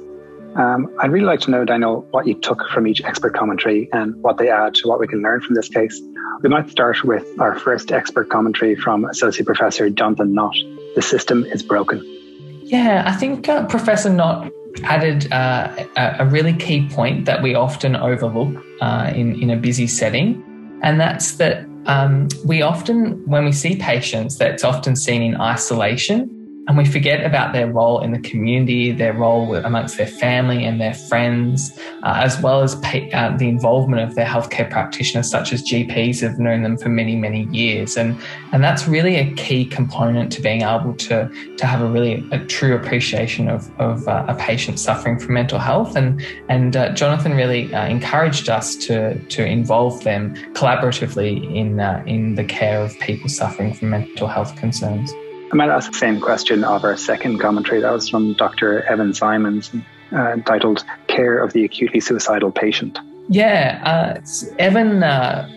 Um, 0.55 0.89
I'd 0.99 1.11
really 1.11 1.25
like 1.25 1.41
to 1.41 1.51
know, 1.51 1.63
Dino, 1.63 2.01
what 2.11 2.25
you 2.25 2.33
took 2.33 2.67
from 2.69 2.87
each 2.87 3.01
expert 3.03 3.35
commentary 3.35 3.87
and 3.93 4.15
what 4.23 4.37
they 4.37 4.49
add 4.49 4.73
to 4.75 4.87
what 4.87 4.99
we 4.99 5.07
can 5.07 5.21
learn 5.21 5.41
from 5.41 5.53
this 5.55 5.69
case. 5.69 6.01
We 6.41 6.49
might 6.49 6.69
start 6.69 7.03
with 7.03 7.39
our 7.39 7.59
first 7.59 7.91
expert 7.91 8.29
commentary 8.29 8.75
from 8.75 9.05
Associate 9.05 9.45
Professor 9.45 9.89
Jonathan 9.89 10.33
Knott. 10.33 10.55
The 10.95 11.01
system 11.01 11.45
is 11.45 11.61
broken. 11.61 12.03
Yeah, 12.63 13.03
I 13.05 13.13
think 13.13 13.47
uh, 13.47 13.67
Professor 13.67 14.09
Knott 14.09 14.51
added 14.83 15.31
uh, 15.31 15.85
a 15.95 16.25
really 16.25 16.53
key 16.53 16.87
point 16.89 17.25
that 17.25 17.41
we 17.41 17.55
often 17.55 17.95
overlook 17.95 18.63
uh, 18.81 19.11
in, 19.15 19.41
in 19.41 19.49
a 19.49 19.55
busy 19.55 19.87
setting, 19.87 20.43
and 20.81 20.99
that's 20.99 21.37
that 21.37 21.65
um, 21.85 22.27
we 22.45 22.61
often, 22.61 23.25
when 23.25 23.45
we 23.45 23.51
see 23.51 23.75
patients, 23.75 24.37
that's 24.37 24.63
often 24.63 24.95
seen 24.95 25.21
in 25.21 25.39
isolation 25.39 26.38
and 26.69 26.77
we 26.77 26.85
forget 26.85 27.25
about 27.25 27.51
their 27.51 27.65
role 27.65 27.99
in 27.99 28.11
the 28.11 28.19
community, 28.19 28.91
their 28.91 29.13
role 29.13 29.55
amongst 29.55 29.97
their 29.97 30.05
family 30.05 30.63
and 30.63 30.79
their 30.79 30.93
friends, 30.93 31.75
uh, 32.03 32.21
as 32.23 32.39
well 32.41 32.61
as 32.61 32.75
pay, 32.75 33.11
uh, 33.11 33.35
the 33.35 33.49
involvement 33.49 34.03
of 34.03 34.13
their 34.13 34.27
healthcare 34.27 34.69
practitioners, 34.69 35.27
such 35.27 35.51
as 35.51 35.63
GPs, 35.63 36.21
have 36.21 36.37
known 36.37 36.61
them 36.61 36.77
for 36.77 36.89
many, 36.89 37.15
many 37.15 37.45
years. 37.45 37.97
And, 37.97 38.15
and 38.51 38.63
that's 38.63 38.87
really 38.87 39.15
a 39.15 39.33
key 39.33 39.65
component 39.65 40.31
to 40.33 40.43
being 40.43 40.61
able 40.61 40.93
to, 40.93 41.27
to 41.57 41.65
have 41.65 41.81
a 41.81 41.87
really 41.89 42.23
a 42.31 42.37
true 42.45 42.75
appreciation 42.75 43.49
of, 43.49 43.67
of 43.79 44.07
uh, 44.07 44.25
a 44.27 44.35
patient 44.35 44.79
suffering 44.79 45.17
from 45.17 45.33
mental 45.33 45.57
health. 45.57 45.95
And, 45.95 46.23
and 46.49 46.77
uh, 46.77 46.93
Jonathan 46.93 47.33
really 47.33 47.73
uh, 47.73 47.87
encouraged 47.87 48.47
us 48.47 48.75
to, 48.75 49.17
to 49.17 49.43
involve 49.43 50.03
them 50.03 50.35
collaboratively 50.53 51.51
in, 51.55 51.79
uh, 51.79 52.03
in 52.05 52.35
the 52.35 52.43
care 52.43 52.79
of 52.79 52.93
people 52.99 53.27
suffering 53.27 53.73
from 53.73 53.89
mental 53.89 54.27
health 54.27 54.55
concerns. 54.55 55.11
I 55.51 55.55
might 55.55 55.69
ask 55.69 55.91
the 55.91 55.97
same 55.97 56.19
question 56.19 56.63
of 56.63 56.83
our 56.83 56.95
second 56.95 57.39
commentary. 57.39 57.81
That 57.81 57.91
was 57.91 58.07
from 58.09 58.33
Dr. 58.33 58.83
Evan 58.83 59.13
Symons, 59.13 59.71
uh, 60.13 60.33
entitled 60.33 60.83
Care 61.07 61.39
of 61.39 61.53
the 61.53 61.63
Acutely 61.63 61.99
Suicidal 61.99 62.51
Patient. 62.51 62.99
Yeah, 63.29 63.81
uh, 63.83 64.21
Evan 64.59 65.03
uh, 65.03 65.49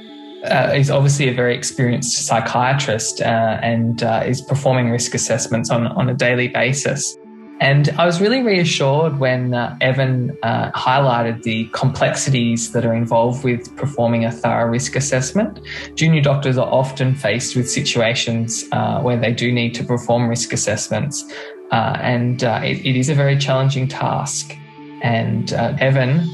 uh, 0.44 0.72
is 0.74 0.90
obviously 0.90 1.28
a 1.28 1.34
very 1.34 1.54
experienced 1.54 2.26
psychiatrist 2.26 3.20
uh, 3.20 3.58
and 3.62 4.02
uh, 4.02 4.22
is 4.26 4.40
performing 4.40 4.90
risk 4.90 5.14
assessments 5.14 5.70
on, 5.70 5.86
on 5.86 6.08
a 6.08 6.14
daily 6.14 6.48
basis. 6.48 7.16
And 7.62 7.90
I 7.90 8.06
was 8.06 8.20
really 8.20 8.42
reassured 8.42 9.20
when 9.20 9.54
uh, 9.54 9.76
Evan 9.80 10.36
uh, 10.42 10.72
highlighted 10.72 11.44
the 11.44 11.66
complexities 11.66 12.72
that 12.72 12.84
are 12.84 12.92
involved 12.92 13.44
with 13.44 13.76
performing 13.76 14.24
a 14.24 14.32
thorough 14.32 14.66
risk 14.66 14.96
assessment. 14.96 15.60
Junior 15.94 16.22
doctors 16.22 16.58
are 16.58 16.66
often 16.66 17.14
faced 17.14 17.54
with 17.54 17.70
situations 17.70 18.64
uh, 18.72 19.00
where 19.02 19.16
they 19.16 19.32
do 19.32 19.52
need 19.52 19.74
to 19.74 19.84
perform 19.84 20.28
risk 20.28 20.52
assessments, 20.52 21.24
uh, 21.70 21.96
and 22.00 22.42
uh, 22.42 22.60
it, 22.64 22.84
it 22.84 22.96
is 22.96 23.08
a 23.08 23.14
very 23.14 23.38
challenging 23.38 23.86
task. 23.86 24.56
And 25.00 25.52
uh, 25.52 25.76
Evan 25.78 26.28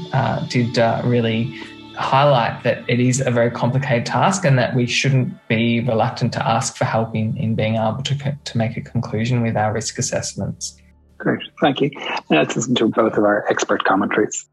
did 0.49 0.77
really 1.05 1.55
highlight 1.95 2.63
that 2.63 2.83
it 2.89 2.99
is 2.99 3.21
a 3.21 3.29
very 3.29 3.51
complicated 3.51 4.07
task 4.07 4.45
and 4.45 4.57
that 4.57 4.73
we 4.73 4.87
shouldn't 4.87 5.47
be 5.47 5.81
reluctant 5.81 6.33
to 6.33 6.47
ask 6.47 6.75
for 6.75 6.85
help 6.85 7.15
in, 7.15 7.37
in 7.37 7.53
being 7.53 7.75
able 7.75 8.01
to, 8.01 8.35
to 8.43 8.57
make 8.57 8.77
a 8.77 8.81
conclusion 8.81 9.43
with 9.43 9.55
our 9.55 9.71
risk 9.71 9.99
assessments. 9.99 10.81
Great, 11.19 11.41
thank 11.61 11.81
you. 11.81 11.91
Let's 12.29 12.55
listen 12.55 12.75
to 12.75 12.87
both 12.87 13.13
of 13.17 13.23
our 13.25 13.45
expert 13.49 13.83
commentaries. 13.83 14.47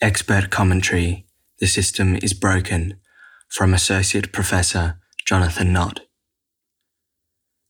Expert 0.00 0.50
commentary 0.50 1.26
The 1.58 1.66
System 1.66 2.16
is 2.22 2.32
Broken 2.32 2.94
from 3.48 3.74
Associate 3.74 4.32
Professor 4.32 5.00
Jonathan 5.26 5.72
Knott. 5.72 6.02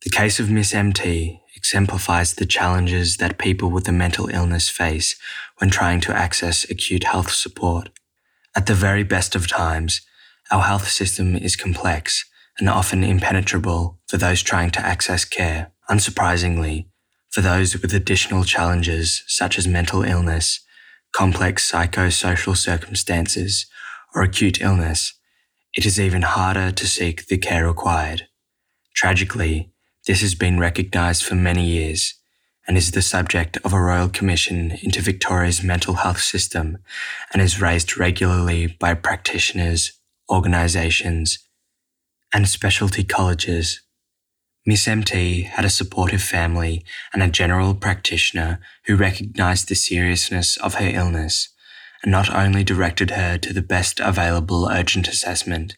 The 0.05 0.11
case 0.11 0.38
of 0.38 0.51
Miss 0.51 0.75
MT 0.75 1.40
exemplifies 1.57 2.35
the 2.35 2.44
challenges 2.44 3.16
that 3.16 3.38
people 3.38 3.71
with 3.71 3.88
a 3.88 3.92
mental 3.92 4.29
illness 4.29 4.68
face 4.68 5.16
when 5.57 5.71
trying 5.71 6.01
to 6.03 6.14
access 6.14 6.68
acute 6.71 7.05
health 7.05 7.33
support. 7.33 7.88
At 8.55 8.66
the 8.66 8.75
very 8.75 9.03
best 9.03 9.35
of 9.35 9.49
times, 9.49 10.03
our 10.51 10.62
health 10.62 10.88
system 10.88 11.35
is 11.35 11.57
complex 11.57 12.29
and 12.59 12.68
often 12.68 13.03
impenetrable 13.03 13.99
for 14.07 14.18
those 14.18 14.42
trying 14.42 14.71
to 14.73 14.81
access 14.85 15.25
care. 15.25 15.73
Unsurprisingly, 15.90 16.87
for 17.31 17.41
those 17.41 17.81
with 17.81 17.93
additional 17.93 18.45
challenges 18.45 19.23
such 19.27 19.59
as 19.59 19.69
mental 19.69 20.03
illness, 20.03 20.61
complex 21.12 21.71
psychosocial 21.71 22.57
circumstances, 22.57 23.67
or 24.14 24.23
acute 24.23 24.61
illness, 24.61 25.14
it 25.75 25.85
is 25.85 26.01
even 26.01 26.23
harder 26.23 26.71
to 26.71 26.87
seek 26.87 27.27
the 27.27 27.38
care 27.38 27.67
required. 27.67 28.27
Tragically, 28.95 29.71
this 30.07 30.23
has 30.23 30.35
been 30.35 30.59
recognised 30.59 31.25
for 31.25 31.35
many 31.35 31.67
years 31.67 32.14
and 32.67 32.77
is 32.77 32.91
the 32.91 33.03
subject 33.03 33.59
of 33.64 33.73
a 33.73 33.81
Royal 33.81 34.09
Commission 34.09 34.73
into 34.83 35.01
Victoria's 35.01 35.62
mental 35.62 35.95
health 35.95 36.21
system 36.21 36.79
and 37.33 37.41
is 37.41 37.61
raised 37.61 37.99
regularly 37.99 38.67
by 38.67 38.95
practitioners, 38.95 39.93
organisations, 40.31 41.38
and 42.33 42.49
specialty 42.49 43.05
colleges 43.05 43.81
Miss 44.68 44.87
MT 44.87 45.44
had 45.44 45.64
a 45.64 45.70
supportive 45.70 46.20
family 46.20 46.85
and 47.14 47.22
a 47.22 47.31
general 47.31 47.74
practitioner 47.74 48.61
who 48.85 48.96
recognized 48.96 49.66
the 49.66 49.74
seriousness 49.74 50.59
of 50.59 50.74
her 50.74 50.90
illness 50.90 51.48
and 52.02 52.12
not 52.12 52.28
only 52.28 52.64
directed 52.64 53.12
her 53.12 53.38
to 53.38 53.54
the 53.54 53.62
best 53.62 53.98
available 53.98 54.68
urgent 54.70 55.09
assessment, 55.09 55.76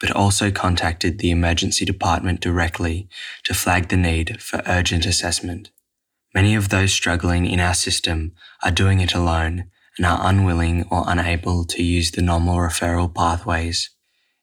but 0.00 0.12
also 0.12 0.52
contacted 0.52 1.18
the 1.18 1.32
emergency 1.32 1.84
department 1.84 2.40
directly 2.40 3.08
to 3.42 3.54
flag 3.54 3.88
the 3.88 3.96
need 3.96 4.40
for 4.40 4.62
urgent 4.66 5.04
assessment. 5.04 5.70
Many 6.32 6.54
of 6.54 6.68
those 6.68 6.92
struggling 6.92 7.44
in 7.44 7.58
our 7.58 7.74
system 7.74 8.36
are 8.62 8.70
doing 8.70 9.00
it 9.00 9.16
alone 9.16 9.64
and 9.96 10.06
are 10.06 10.20
unwilling 10.22 10.86
or 10.92 11.02
unable 11.08 11.64
to 11.64 11.82
use 11.82 12.12
the 12.12 12.22
normal 12.22 12.58
referral 12.58 13.12
pathways. 13.12 13.90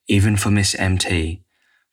Even 0.09 0.35
for 0.35 0.51
Miss 0.51 0.75
MT, 0.75 1.44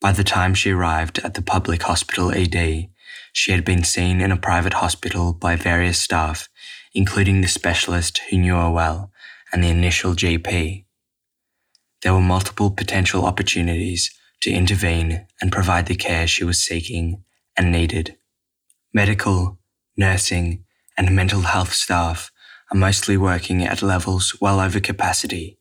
by 0.03 0.11
the 0.11 0.25
time 0.25 0.53
she 0.53 0.73
arrived 0.73 1.21
at 1.21 1.35
the 1.35 1.43
public 1.43 1.85
hospital 1.85 2.33
ED, 2.33 2.89
she 3.33 3.53
had 3.53 3.65
been 3.65 3.85
seen 3.85 4.21
in 4.21 4.33
a 4.33 4.37
private 4.37 4.75
hospital 4.75 5.33
by 5.33 5.55
various 5.55 6.03
staff, 6.03 6.49
including 6.93 7.41
the 7.41 7.47
specialist 7.47 8.21
who 8.29 8.37
knew 8.37 8.57
her 8.57 8.69
well 8.69 9.13
and 9.53 9.63
the 9.63 9.69
initial 9.69 10.13
GP. 10.15 10.85
There 12.03 12.13
were 12.13 12.21
multiple 12.21 12.73
potential 12.73 13.25
opportunities 13.25 14.11
to 14.41 14.51
intervene 14.51 15.29
and 15.41 15.53
provide 15.53 15.87
the 15.87 15.95
care 15.95 16.27
she 16.27 16.43
was 16.43 16.59
seeking 16.61 17.23
and 17.57 17.71
needed. 17.71 18.17
Medical, 18.93 19.61
nursing, 19.97 20.65
and 20.99 21.15
mental 21.15 21.43
health 21.43 21.73
staff 21.73 22.33
are 22.73 22.77
mostly 22.77 23.17
working 23.17 23.65
at 23.65 23.83
levels 23.83 24.37
well 24.41 24.59
over 24.59 24.81
capacity 24.81 25.61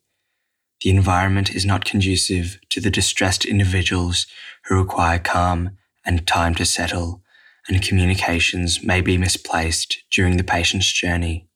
the 0.82 0.90
environment 0.90 1.54
is 1.54 1.64
not 1.64 1.84
conducive 1.84 2.58
to 2.68 2.80
the 2.80 2.90
distressed 2.90 3.44
individuals 3.44 4.26
who 4.64 4.76
require 4.76 5.18
calm 5.18 5.76
and 6.04 6.26
time 6.26 6.54
to 6.56 6.64
settle, 6.64 7.22
and 7.68 7.82
communications 7.82 8.82
may 8.82 9.00
be 9.00 9.16
misplaced 9.16 10.02
during 10.10 10.36
the 10.36 10.44
patient's 10.44 10.92
journey. 10.92 11.48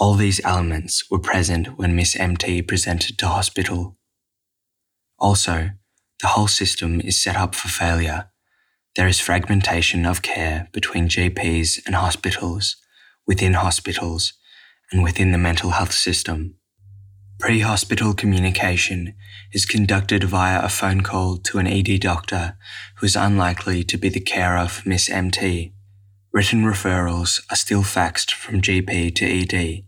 All 0.00 0.14
these 0.14 0.44
elements 0.44 1.08
were 1.10 1.18
present 1.18 1.78
when 1.78 1.94
Miss 1.94 2.16
MT 2.16 2.62
presented 2.62 3.18
to 3.18 3.28
hospital. 3.28 3.96
Also, 5.18 5.70
the 6.20 6.28
whole 6.28 6.48
system 6.48 7.00
is 7.00 7.22
set 7.22 7.36
up 7.36 7.54
for 7.54 7.68
failure. 7.68 8.30
There 8.96 9.08
is 9.08 9.20
fragmentation 9.20 10.04
of 10.04 10.22
care 10.22 10.68
between 10.72 11.08
GPs 11.08 11.80
and 11.86 11.94
hospitals, 11.94 12.76
within 13.26 13.54
hospitals, 13.54 14.32
and 14.90 15.02
within 15.02 15.30
the 15.30 15.38
mental 15.38 15.70
health 15.70 15.92
system. 15.92 16.57
Pre 17.38 17.60
hospital 17.60 18.14
communication 18.14 19.14
is 19.52 19.64
conducted 19.64 20.24
via 20.24 20.60
a 20.60 20.68
phone 20.68 21.02
call 21.02 21.36
to 21.36 21.58
an 21.58 21.68
ED 21.68 22.00
doctor 22.00 22.58
who 22.96 23.06
is 23.06 23.14
unlikely 23.14 23.84
to 23.84 23.96
be 23.96 24.08
the 24.08 24.18
carer 24.18 24.58
of 24.58 24.84
Miss 24.84 25.08
MT. 25.08 25.72
Written 26.32 26.64
referrals 26.64 27.40
are 27.48 27.56
still 27.56 27.84
faxed 27.84 28.32
from 28.32 28.60
GP 28.60 29.14
to 29.14 29.24
ED, 29.24 29.84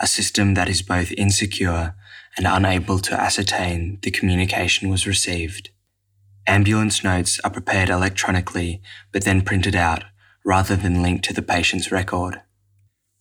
a 0.00 0.06
system 0.06 0.52
that 0.52 0.68
is 0.68 0.82
both 0.82 1.12
insecure 1.12 1.94
and 2.36 2.46
unable 2.46 2.98
to 2.98 3.18
ascertain 3.18 3.98
the 4.02 4.10
communication 4.10 4.90
was 4.90 5.06
received. 5.06 5.70
Ambulance 6.46 7.02
notes 7.02 7.40
are 7.42 7.50
prepared 7.50 7.88
electronically 7.88 8.82
but 9.12 9.24
then 9.24 9.40
printed 9.40 9.74
out 9.74 10.04
rather 10.44 10.76
than 10.76 11.02
linked 11.02 11.24
to 11.24 11.32
the 11.32 11.40
patient's 11.40 11.90
record. 11.90 12.42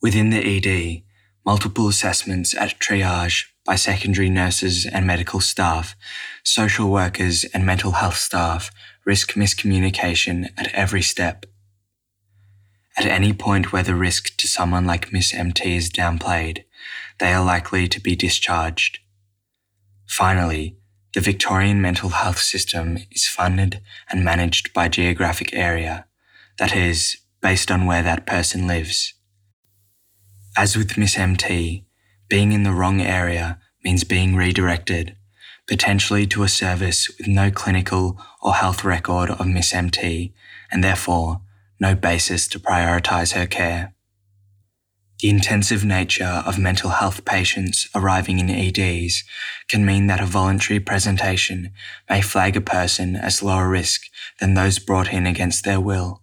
Within 0.02 0.30
the 0.30 0.40
ED, 0.40 1.04
multiple 1.46 1.88
assessments 1.88 2.56
at 2.56 2.80
triage 2.80 3.46
by 3.66 3.76
secondary 3.76 4.30
nurses 4.30 4.86
and 4.86 5.06
medical 5.06 5.40
staff, 5.40 5.96
social 6.44 6.90
workers 6.90 7.46
and 7.54 7.66
mental 7.66 7.92
health 7.94 8.18
staff 8.18 8.72
risk 9.06 9.34
miscommunication 9.34 10.50
at 10.58 10.74
every 10.74 11.02
step. 11.02 11.46
At 12.98 13.06
any 13.06 13.34
point 13.34 13.72
where 13.72 13.84
the 13.84 13.96
risk 13.96 14.36
to 14.38 14.48
someone 14.48 14.86
like 14.86 15.14
Miss 15.14 15.34
MT 15.34 15.76
is 15.76 15.90
downplayed, 15.90 16.64
they 17.20 17.34
are 17.34 17.44
likely 17.44 17.88
to 17.88 18.02
be 18.02 18.16
discharged. 18.16 19.00
Finally, 20.08 20.76
the 21.14 21.22
Victorian 21.22 21.82
mental 21.82 22.10
health 22.10 22.40
system 22.40 22.98
is 23.12 23.28
funded 23.28 23.82
and 24.10 24.24
managed 24.24 24.74
by 24.74 24.88
geographic 24.88 25.54
area, 25.54 26.06
that 26.58 26.76
is, 26.76 27.18
based 27.42 27.72
on 27.72 27.86
where 27.86 28.04
that 28.04 28.26
person 28.26 28.68
lives. 28.68 29.14
As 30.58 30.76
with 30.76 30.98
Miss 30.98 31.18
MT, 31.18 31.86
being 32.28 32.52
in 32.52 32.64
the 32.64 32.74
wrong 32.74 33.00
area 33.02 33.60
means 33.86 34.04
being 34.04 34.36
redirected, 34.36 35.16
potentially 35.66 36.28
to 36.28 36.44
a 36.44 36.50
service 36.50 37.10
with 37.18 37.28
no 37.28 37.50
clinical 37.52 38.20
or 38.42 38.56
health 38.56 38.84
record 38.84 39.30
of 39.30 39.48
Miss 39.48 39.74
MT, 39.74 40.34
and 40.70 40.84
therefore 40.84 41.42
no 41.80 41.96
basis 41.96 42.50
to 42.50 42.60
prioritise 42.60 43.32
her 43.34 43.48
care. 43.48 43.94
The 45.22 45.30
intensive 45.30 45.86
nature 45.86 46.44
of 46.46 46.60
mental 46.60 46.90
health 46.90 47.24
patients 47.24 47.88
arriving 47.96 48.40
in 48.40 48.50
EDs 48.50 49.24
can 49.70 49.86
mean 49.86 50.08
that 50.08 50.20
a 50.20 50.26
voluntary 50.26 50.80
presentation 50.80 51.72
may 52.10 52.22
flag 52.22 52.58
a 52.58 52.62
person 52.62 53.16
as 53.16 53.44
lower 53.44 53.70
risk 53.70 54.02
than 54.40 54.56
those 54.56 54.80
brought 54.80 55.14
in 55.14 55.26
against 55.26 55.64
their 55.64 55.80
will. 55.80 56.22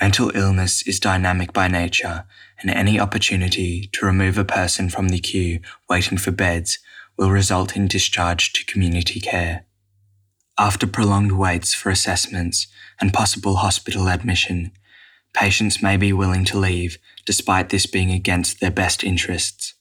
Mental 0.00 0.30
illness 0.34 0.86
is 0.86 1.00
dynamic 1.00 1.52
by 1.52 1.66
nature 1.68 2.24
and 2.60 2.70
any 2.70 2.98
opportunity 2.98 3.88
to 3.92 4.06
remove 4.06 4.38
a 4.38 4.44
person 4.44 4.88
from 4.88 5.08
the 5.08 5.20
queue 5.20 5.60
waiting 5.88 6.18
for 6.18 6.30
beds 6.30 6.78
will 7.16 7.30
result 7.30 7.76
in 7.76 7.88
discharge 7.88 8.52
to 8.52 8.64
community 8.64 9.20
care. 9.20 9.64
After 10.58 10.86
prolonged 10.86 11.32
waits 11.32 11.74
for 11.74 11.90
assessments 11.90 12.66
and 13.00 13.12
possible 13.12 13.56
hospital 13.56 14.08
admission, 14.08 14.72
patients 15.32 15.82
may 15.82 15.96
be 15.96 16.12
willing 16.12 16.44
to 16.46 16.58
leave 16.58 16.98
despite 17.24 17.68
this 17.68 17.86
being 17.86 18.10
against 18.10 18.60
their 18.60 18.70
best 18.70 19.04
interests. 19.04 19.74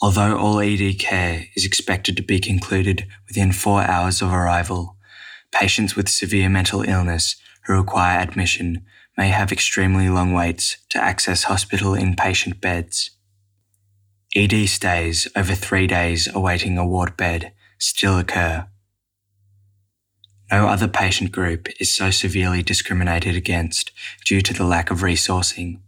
Although 0.00 0.36
all 0.38 0.60
ED 0.60 0.98
care 0.98 1.46
is 1.54 1.64
expected 1.64 2.16
to 2.16 2.22
be 2.22 2.40
concluded 2.40 3.06
within 3.26 3.52
four 3.52 3.82
hours 3.82 4.22
of 4.22 4.32
arrival, 4.32 4.96
patients 5.52 5.96
with 5.96 6.08
severe 6.08 6.48
mental 6.48 6.82
illness 6.82 7.36
who 7.66 7.74
require 7.74 8.18
admission 8.18 8.84
may 9.18 9.30
have 9.30 9.50
extremely 9.50 10.08
long 10.08 10.32
waits 10.32 10.76
to 10.88 11.02
access 11.02 11.42
hospital 11.42 11.92
inpatient 11.94 12.60
beds. 12.60 13.10
ED 14.36 14.68
stays 14.68 15.26
over 15.34 15.56
three 15.56 15.88
days 15.88 16.28
awaiting 16.32 16.78
a 16.78 16.86
ward 16.86 17.16
bed 17.16 17.52
still 17.78 18.16
occur. 18.16 18.68
No 20.52 20.68
other 20.68 20.86
patient 20.86 21.32
group 21.32 21.68
is 21.80 21.94
so 21.94 22.12
severely 22.12 22.62
discriminated 22.62 23.34
against 23.34 23.90
due 24.24 24.40
to 24.40 24.54
the 24.54 24.64
lack 24.64 24.88
of 24.88 25.00
resourcing. 25.00 25.80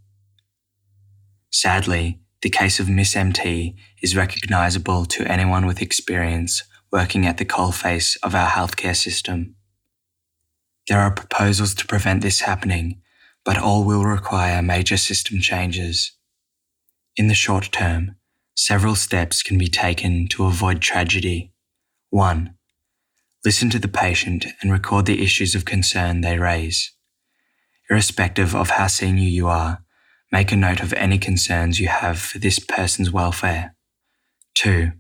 Sadly, 1.53 2.19
the 2.43 2.51
case 2.51 2.81
of 2.81 2.89
Miss 2.89 3.15
MT 3.15 3.77
is 4.03 4.17
recognisable 4.17 5.05
to 5.07 5.31
anyone 5.31 5.67
with 5.67 5.81
experience 5.81 6.65
working 6.91 7.27
at 7.27 7.39
the 7.39 7.45
coalface 7.45 8.17
of 8.25 8.35
our 8.35 8.49
healthcare 8.49 8.97
system. 8.97 9.55
There 10.89 10.99
are 10.99 11.13
proposals 11.13 11.75
to 11.75 11.87
prevent 11.87 12.23
this 12.23 12.41
happening 12.41 13.01
but 13.45 13.59
all 13.59 13.85
will 13.85 14.05
require 14.05 14.63
major 14.63 14.97
system 14.97 15.41
changes. 15.41 16.13
In 17.17 17.29
the 17.29 17.35
short 17.35 17.71
term, 17.73 18.17
several 18.55 18.95
steps 18.95 19.43
can 19.43 19.59
be 19.59 19.69
taken 19.69 20.29
to 20.29 20.45
avoid 20.45 20.81
tragedy. 20.81 21.53
1. 22.11 22.55
Listen 23.45 23.71
to 23.71 23.79
the 23.79 23.89
patient 23.89 24.47
and 24.61 24.71
record 24.71 25.07
the 25.07 25.23
issues 25.23 25.55
of 25.55 25.65
concern 25.65 26.21
they 26.21 26.39
raise. 26.39 26.93
Irrespective 27.89 28.55
of 28.55 28.71
how 28.71 28.87
senior 28.87 29.29
you 29.29 29.49
are, 29.49 29.83
make 30.31 30.53
a 30.53 30.57
note 30.57 30.81
of 30.81 30.93
any 30.93 31.19
concerns 31.19 31.81
you 31.81 31.89
have 31.89 32.19
for 32.19 32.39
this 32.39 32.59
person's 32.59 33.11
welfare. 33.11 33.75
2. 34.55 34.93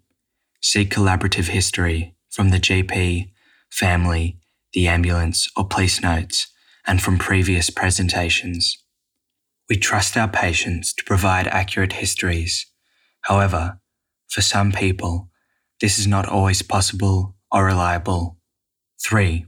Seek 0.62 0.90
collaborative 0.90 1.48
history 1.48 2.14
from 2.30 2.50
the 2.50 2.58
GP, 2.58 3.30
family, 3.70 4.38
the 4.72 4.88
ambulance, 4.88 5.48
or 5.56 5.66
police 5.66 6.02
notes 6.02 6.48
and 6.90 7.00
from 7.00 7.18
previous 7.18 7.70
presentations. 7.70 8.76
We 9.68 9.76
trust 9.76 10.16
our 10.16 10.26
patients 10.26 10.92
to 10.94 11.04
provide 11.04 11.46
accurate 11.46 11.92
histories. 11.92 12.66
However, 13.20 13.78
for 14.26 14.42
some 14.42 14.72
people, 14.72 15.30
this 15.80 16.00
is 16.00 16.08
not 16.08 16.26
always 16.26 16.62
possible 16.62 17.36
or 17.52 17.64
reliable. 17.64 18.38
3. 19.06 19.46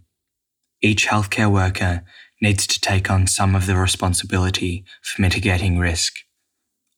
Each 0.83 1.09
healthcare 1.09 1.51
worker 1.51 2.05
needs 2.41 2.65
to 2.69 2.81
take 2.81 3.11
on 3.11 3.27
some 3.27 3.57
of 3.57 3.67
the 3.67 3.75
responsibility 3.75 4.85
for 5.03 5.21
mitigating 5.21 5.81
risk. 5.81 6.13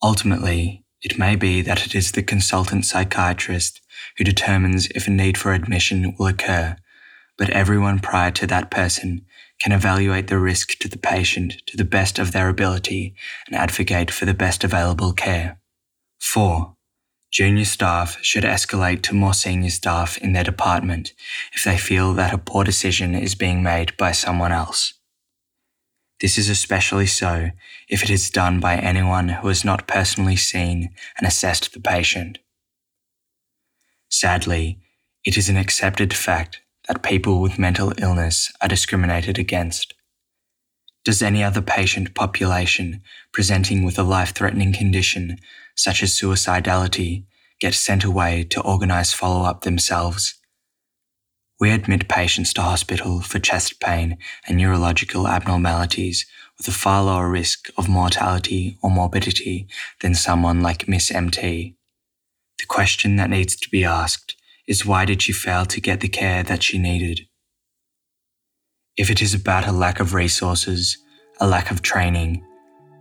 Ultimately, 0.02 0.84
it 1.00 1.18
may 1.18 1.36
be 1.36 1.62
that 1.62 1.86
it 1.86 1.94
is 1.94 2.12
the 2.12 2.22
consultant 2.22 2.84
psychiatrist 2.84 3.80
who 4.18 4.24
determines 4.24 4.88
if 4.94 5.06
a 5.06 5.10
need 5.10 5.38
for 5.38 5.54
admission 5.54 6.14
will 6.18 6.26
occur, 6.26 6.76
but 7.38 7.48
everyone 7.48 7.98
prior 7.98 8.30
to 8.32 8.46
that 8.46 8.70
person 8.70 9.24
can 9.60 9.72
evaluate 9.72 10.28
the 10.28 10.38
risk 10.38 10.78
to 10.78 10.88
the 10.88 10.98
patient 10.98 11.54
to 11.66 11.76
the 11.76 11.84
best 11.84 12.18
of 12.18 12.32
their 12.32 12.48
ability 12.48 13.14
and 13.46 13.56
advocate 13.56 14.10
for 14.10 14.24
the 14.24 14.34
best 14.34 14.64
available 14.64 15.12
care. 15.12 15.58
4. 16.20 16.74
Junior 17.30 17.64
staff 17.64 18.18
should 18.22 18.44
escalate 18.44 19.02
to 19.02 19.14
more 19.14 19.34
senior 19.34 19.70
staff 19.70 20.18
in 20.18 20.32
their 20.32 20.44
department 20.44 21.12
if 21.52 21.64
they 21.64 21.76
feel 21.76 22.14
that 22.14 22.32
a 22.32 22.38
poor 22.38 22.62
decision 22.62 23.14
is 23.14 23.34
being 23.34 23.62
made 23.62 23.96
by 23.96 24.12
someone 24.12 24.52
else. 24.52 24.94
This 26.20 26.38
is 26.38 26.48
especially 26.48 27.06
so 27.06 27.50
if 27.88 28.02
it 28.02 28.10
is 28.10 28.30
done 28.30 28.60
by 28.60 28.76
anyone 28.76 29.28
who 29.28 29.48
has 29.48 29.64
not 29.64 29.88
personally 29.88 30.36
seen 30.36 30.94
and 31.18 31.26
assessed 31.26 31.72
the 31.72 31.80
patient. 31.80 32.38
Sadly, 34.08 34.78
it 35.24 35.36
is 35.36 35.48
an 35.48 35.56
accepted 35.56 36.14
fact 36.14 36.60
that 36.88 37.02
people 37.02 37.40
with 37.40 37.58
mental 37.58 37.92
illness 37.98 38.52
are 38.60 38.68
discriminated 38.68 39.38
against? 39.38 39.94
Does 41.04 41.22
any 41.22 41.42
other 41.42 41.60
patient 41.60 42.14
population 42.14 43.02
presenting 43.32 43.84
with 43.84 43.98
a 43.98 44.02
life 44.02 44.34
threatening 44.34 44.72
condition, 44.72 45.38
such 45.74 46.02
as 46.02 46.18
suicidality, 46.18 47.24
get 47.60 47.74
sent 47.74 48.04
away 48.04 48.44
to 48.44 48.62
organise 48.62 49.12
follow 49.12 49.44
up 49.44 49.62
themselves? 49.62 50.34
We 51.60 51.70
admit 51.70 52.08
patients 52.08 52.52
to 52.54 52.62
hospital 52.62 53.20
for 53.20 53.38
chest 53.38 53.80
pain 53.80 54.18
and 54.46 54.56
neurological 54.56 55.28
abnormalities 55.28 56.26
with 56.58 56.68
a 56.68 56.72
far 56.72 57.04
lower 57.04 57.30
risk 57.30 57.68
of 57.76 57.88
mortality 57.88 58.78
or 58.82 58.90
morbidity 58.90 59.68
than 60.00 60.14
someone 60.14 60.62
like 60.62 60.88
Miss 60.88 61.10
MT. 61.10 61.76
The 62.58 62.66
question 62.66 63.16
that 63.16 63.30
needs 63.30 63.56
to 63.56 63.68
be 63.68 63.84
asked 63.84 64.36
is 64.66 64.86
why 64.86 65.04
did 65.04 65.22
she 65.22 65.32
fail 65.32 65.64
to 65.66 65.80
get 65.80 66.00
the 66.00 66.08
care 66.08 66.42
that 66.42 66.62
she 66.62 66.78
needed? 66.78 67.20
If 68.96 69.10
it 69.10 69.20
is 69.20 69.34
about 69.34 69.66
a 69.66 69.72
lack 69.72 70.00
of 70.00 70.14
resources, 70.14 70.96
a 71.40 71.46
lack 71.46 71.70
of 71.70 71.82
training, 71.82 72.44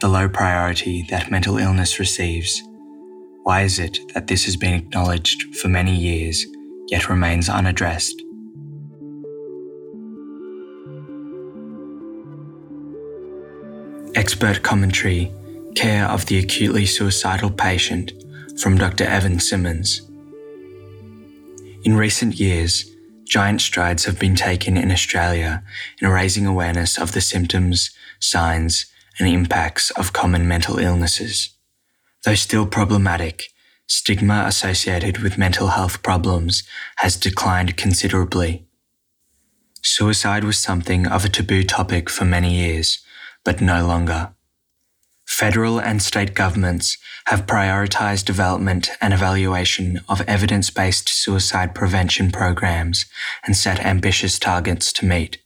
the 0.01 0.07
low 0.07 0.27
priority 0.27 1.05
that 1.09 1.31
mental 1.31 1.57
illness 1.57 1.99
receives, 1.99 2.61
why 3.43 3.61
is 3.61 3.79
it 3.79 3.99
that 4.13 4.27
this 4.27 4.45
has 4.45 4.55
been 4.55 4.73
acknowledged 4.73 5.55
for 5.55 5.67
many 5.67 5.95
years 5.95 6.45
yet 6.87 7.09
remains 7.09 7.49
unaddressed? 7.49 8.21
Expert 14.15 14.61
commentary 14.63 15.31
Care 15.75 16.05
of 16.05 16.27
the 16.27 16.37
acutely 16.37 16.85
suicidal 16.85 17.49
patient 17.49 18.13
from 18.59 18.77
Dr. 18.77 19.05
Evan 19.05 19.39
Symons. 19.39 20.12
In 21.83 21.97
recent 21.97 22.39
years, 22.39 22.89
giant 23.25 23.59
strides 23.59 24.05
have 24.05 24.17
been 24.17 24.35
taken 24.35 24.77
in 24.77 24.89
Australia 24.89 25.63
in 26.01 26.07
raising 26.07 26.45
awareness 26.45 26.97
of 26.97 27.11
the 27.11 27.19
symptoms, 27.19 27.91
signs, 28.21 28.85
and 29.19 29.27
impacts 29.27 29.91
of 29.91 30.13
common 30.13 30.47
mental 30.47 30.79
illnesses. 30.79 31.49
Though 32.23 32.35
still 32.35 32.65
problematic, 32.65 33.49
stigma 33.85 34.45
associated 34.47 35.17
with 35.17 35.37
mental 35.37 35.67
health 35.67 36.01
problems 36.03 36.63
has 36.97 37.17
declined 37.17 37.75
considerably. 37.75 38.65
Suicide 39.81 40.45
was 40.45 40.57
something 40.57 41.05
of 41.05 41.25
a 41.25 41.29
taboo 41.29 41.63
topic 41.63 42.09
for 42.09 42.23
many 42.23 42.55
years, 42.55 42.99
but 43.43 43.59
no 43.59 43.85
longer. 43.85 44.33
Federal 45.33 45.81
and 45.81 45.99
state 45.99 46.35
governments 46.35 46.95
have 47.25 47.47
prioritized 47.47 48.23
development 48.25 48.91
and 49.01 49.15
evaluation 49.15 49.99
of 50.07 50.21
evidence 50.27 50.69
based 50.69 51.09
suicide 51.09 51.73
prevention 51.73 52.31
programs 52.31 53.07
and 53.43 53.57
set 53.57 53.83
ambitious 53.83 54.37
targets 54.37 54.93
to 54.93 55.07
meet. 55.07 55.39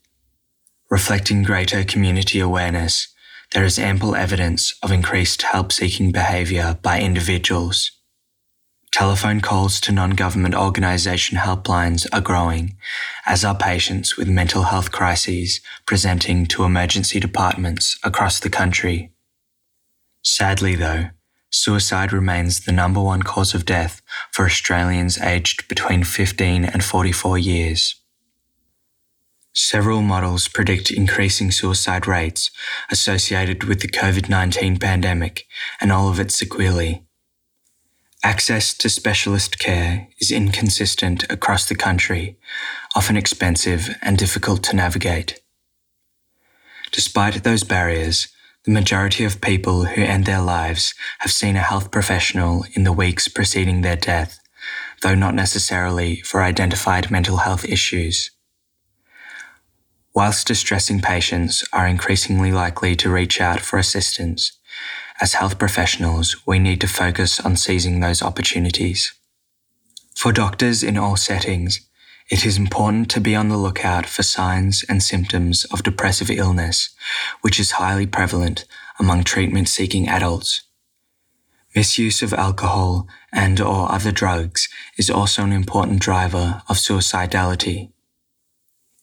Reflecting 0.90 1.42
greater 1.42 1.84
community 1.84 2.38
awareness, 2.38 3.08
there 3.52 3.64
is 3.64 3.78
ample 3.78 4.14
evidence 4.14 4.74
of 4.82 4.92
increased 4.92 5.40
help 5.40 5.72
seeking 5.72 6.12
behaviour 6.12 6.78
by 6.82 7.00
individuals. 7.00 7.90
Telephone 8.92 9.40
calls 9.40 9.80
to 9.80 9.90
non 9.90 10.10
government 10.10 10.54
organisation 10.54 11.38
helplines 11.38 12.06
are 12.12 12.20
growing, 12.20 12.76
as 13.24 13.42
are 13.42 13.56
patients 13.56 14.18
with 14.18 14.28
mental 14.28 14.64
health 14.64 14.92
crises 14.92 15.62
presenting 15.86 16.44
to 16.44 16.64
emergency 16.64 17.18
departments 17.18 17.98
across 18.04 18.38
the 18.38 18.50
country. 18.50 19.12
Sadly, 20.22 20.74
though, 20.74 21.10
suicide 21.50 22.12
remains 22.12 22.60
the 22.60 22.72
number 22.72 23.00
one 23.00 23.22
cause 23.22 23.54
of 23.54 23.64
death 23.64 24.02
for 24.32 24.44
Australians 24.44 25.18
aged 25.20 25.68
between 25.68 26.04
15 26.04 26.64
and 26.64 26.84
44 26.84 27.38
years. 27.38 27.94
Several 29.54 30.02
models 30.02 30.46
predict 30.46 30.90
increasing 30.90 31.50
suicide 31.50 32.06
rates 32.06 32.50
associated 32.90 33.64
with 33.64 33.80
the 33.80 33.88
COVID 33.88 34.28
19 34.28 34.78
pandemic 34.78 35.46
and 35.80 35.90
all 35.90 36.08
of 36.08 36.20
its 36.20 36.36
sequelae. 36.36 37.02
Access 38.22 38.74
to 38.74 38.88
specialist 38.88 39.58
care 39.58 40.08
is 40.20 40.30
inconsistent 40.30 41.24
across 41.30 41.66
the 41.66 41.74
country, 41.74 42.36
often 42.94 43.16
expensive 43.16 43.96
and 44.02 44.18
difficult 44.18 44.62
to 44.64 44.76
navigate. 44.76 45.40
Despite 46.92 47.42
those 47.44 47.64
barriers, 47.64 48.28
the 48.68 48.74
majority 48.74 49.24
of 49.24 49.40
people 49.40 49.86
who 49.86 50.02
end 50.02 50.26
their 50.26 50.42
lives 50.42 50.92
have 51.20 51.32
seen 51.32 51.56
a 51.56 51.60
health 51.60 51.90
professional 51.90 52.66
in 52.74 52.84
the 52.84 52.92
weeks 52.92 53.26
preceding 53.26 53.80
their 53.80 53.96
death, 53.96 54.38
though 55.00 55.14
not 55.14 55.34
necessarily 55.34 56.16
for 56.20 56.42
identified 56.42 57.10
mental 57.10 57.38
health 57.38 57.64
issues. 57.64 58.30
Whilst 60.14 60.46
distressing 60.46 61.00
patients 61.00 61.64
are 61.72 61.86
increasingly 61.86 62.52
likely 62.52 62.94
to 62.96 63.08
reach 63.08 63.40
out 63.40 63.60
for 63.60 63.78
assistance, 63.78 64.52
as 65.18 65.32
health 65.32 65.58
professionals, 65.58 66.36
we 66.46 66.58
need 66.58 66.82
to 66.82 66.88
focus 66.88 67.40
on 67.40 67.56
seizing 67.56 68.00
those 68.00 68.20
opportunities. 68.20 69.14
For 70.14 70.30
doctors 70.30 70.82
in 70.82 70.98
all 70.98 71.16
settings, 71.16 71.87
it 72.30 72.44
is 72.44 72.58
important 72.58 73.10
to 73.10 73.20
be 73.20 73.34
on 73.34 73.48
the 73.48 73.56
lookout 73.56 74.06
for 74.06 74.22
signs 74.22 74.84
and 74.88 75.02
symptoms 75.02 75.64
of 75.66 75.82
depressive 75.82 76.30
illness, 76.30 76.90
which 77.40 77.58
is 77.58 77.72
highly 77.72 78.06
prevalent 78.06 78.66
among 78.98 79.24
treatment 79.24 79.68
seeking 79.68 80.08
adults. 80.08 80.62
Misuse 81.74 82.22
of 82.22 82.34
alcohol 82.34 83.06
and 83.32 83.60
or 83.60 83.90
other 83.90 84.12
drugs 84.12 84.68
is 84.98 85.08
also 85.08 85.42
an 85.42 85.52
important 85.52 86.00
driver 86.00 86.62
of 86.68 86.76
suicidality. 86.76 87.92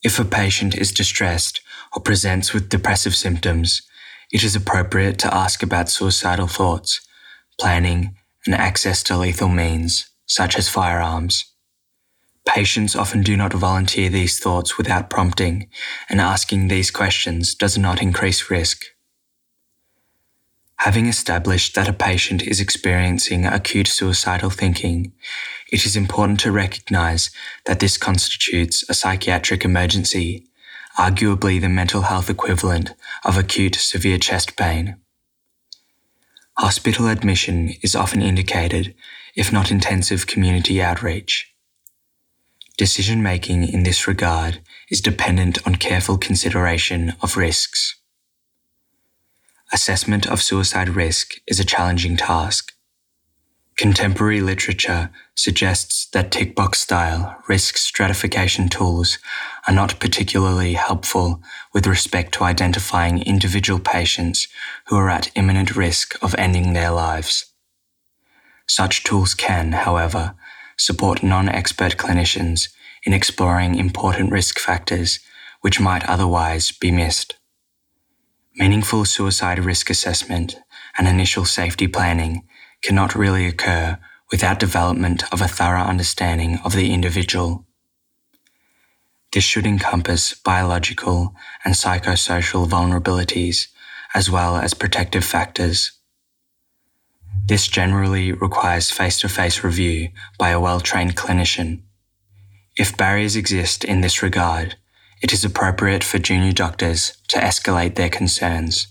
If 0.04 0.20
a 0.20 0.26
patient 0.26 0.76
is 0.76 0.92
distressed 0.92 1.62
or 1.96 2.02
presents 2.02 2.54
with 2.54 2.70
depressive 2.70 3.16
symptoms, 3.16 3.82
it 4.32 4.44
is 4.44 4.56
appropriate 4.56 5.18
to 5.20 5.34
ask 5.34 5.64
about 5.64 5.90
suicidal 5.90 6.48
thoughts, 6.48 7.02
planning, 7.60 8.18
and 8.46 8.54
access 8.54 9.02
to 9.04 9.18
lethal 9.18 9.50
means, 9.50 10.10
such 10.28 10.58
as 10.58 10.70
firearms. 10.70 11.55
Patients 12.46 12.96
often 12.96 13.22
do 13.22 13.36
not 13.36 13.54
volunteer 13.54 14.10
these 14.10 14.40
thoughts 14.40 14.78
without 14.78 15.10
prompting, 15.10 15.68
and 16.10 16.22
asking 16.22 16.68
these 16.68 16.92
questions 16.92 17.56
does 17.56 17.78
not 17.78 18.02
increase 18.02 18.50
risk. 18.50 18.86
Having 20.80 21.08
established 21.08 21.74
that 21.76 21.88
a 21.88 21.94
patient 21.94 22.44
is 22.44 22.60
experiencing 22.60 23.46
acute 23.46 23.88
suicidal 23.88 24.50
thinking, 24.50 25.14
it 25.72 25.86
is 25.86 25.96
important 25.96 26.40
to 26.42 26.52
recognize 26.52 27.32
that 27.66 27.80
this 27.80 27.98
constitutes 27.98 28.88
a 28.90 28.94
psychiatric 28.94 29.66
emergency, 29.66 30.46
arguably 30.98 31.60
the 31.60 31.70
mental 31.70 32.04
health 32.04 32.30
equivalent 32.30 32.94
of 33.24 33.38
acute 33.38 33.76
severe 33.76 34.20
chest 34.20 34.56
pain. 34.56 34.98
Hospital 36.58 37.08
admission 37.08 37.74
is 37.82 37.96
often 37.96 38.22
indicated, 38.22 38.94
if 39.36 39.52
not 39.52 39.72
intensive 39.72 40.28
community 40.28 40.82
outreach. 40.82 41.55
Decision 42.78 43.24
making 43.24 43.64
in 43.64 43.84
this 43.84 44.06
regard 44.06 44.60
is 44.90 45.00
dependent 45.00 45.66
on 45.66 45.76
careful 45.76 46.18
consideration 46.18 47.14
of 47.22 47.38
risks. 47.38 47.96
Assessment 49.72 50.28
of 50.28 50.42
suicide 50.42 50.90
risk 50.90 51.36
is 51.48 51.58
a 51.58 51.64
challenging 51.66 52.18
task. 52.18 52.74
Contemporary 53.78 54.42
literature 54.42 55.10
suggests 55.36 56.08
that 56.12 56.32
tick 56.32 56.54
box 56.54 56.82
style 56.82 57.42
risk 57.48 57.78
stratification 57.78 58.68
tools 58.68 59.20
are 59.70 59.74
not 59.74 60.00
particularly 60.02 60.74
helpful 60.74 61.42
with 61.74 61.88
respect 61.88 62.34
to 62.34 62.44
identifying 62.44 63.22
individual 63.22 63.80
patients 63.80 64.50
who 64.88 64.98
are 64.98 65.10
at 65.10 65.32
imminent 65.36 65.78
risk 65.78 66.22
of 66.22 66.36
ending 66.36 66.74
their 66.74 66.92
lives. 66.92 67.54
Such 68.68 69.04
tools 69.04 69.34
can, 69.34 69.72
however, 69.72 70.36
support 70.78 71.24
non 71.24 71.50
expert 71.50 71.98
clinicians 71.98 72.70
in 73.04 73.14
exploring 73.14 73.76
important 73.76 74.32
risk 74.32 74.60
factors 74.60 75.20
which 75.62 75.80
might 75.80 76.08
otherwise 76.08 76.72
be 76.72 76.92
missed. 76.92 77.36
Meaningful 78.56 79.06
suicide 79.06 79.60
risk 79.60 79.90
assessment 79.90 80.58
and 80.98 81.08
initial 81.08 81.46
safety 81.46 81.88
planning 81.88 82.44
cannot 82.82 83.16
really 83.16 83.48
occur 83.48 83.98
without 84.32 84.60
development 84.60 85.24
of 85.34 85.42
a 85.42 85.48
thorough 85.48 85.84
understanding 85.84 86.60
of 86.64 86.74
the 86.74 86.94
individual. 86.94 87.66
This 89.34 89.44
should 89.44 89.66
encompass 89.66 90.34
biological 90.34 91.36
and 91.66 91.74
psychosocial 91.74 92.68
vulnerabilities 92.68 93.68
as 94.14 94.32
well 94.32 94.56
as 94.56 94.74
protective 94.74 95.26
factors. 95.26 95.92
This 97.46 97.68
generally 97.68 98.32
requires 98.32 98.92
face 98.92 99.20
to 99.20 99.30
face 99.30 99.64
review 99.64 100.10
by 100.38 100.50
a 100.50 100.60
well 100.60 100.80
trained 100.80 101.16
clinician. 101.16 101.82
If 102.78 102.98
barriers 102.98 103.36
exist 103.36 103.84
in 103.84 104.02
this 104.02 104.22
regard, 104.22 104.76
it 105.22 105.32
is 105.32 105.46
appropriate 105.46 106.04
for 106.04 106.20
junior 106.20 106.52
doctors 106.52 107.18
to 107.30 107.40
escalate 107.40 107.96
their 107.96 108.10
concerns. 108.10 108.88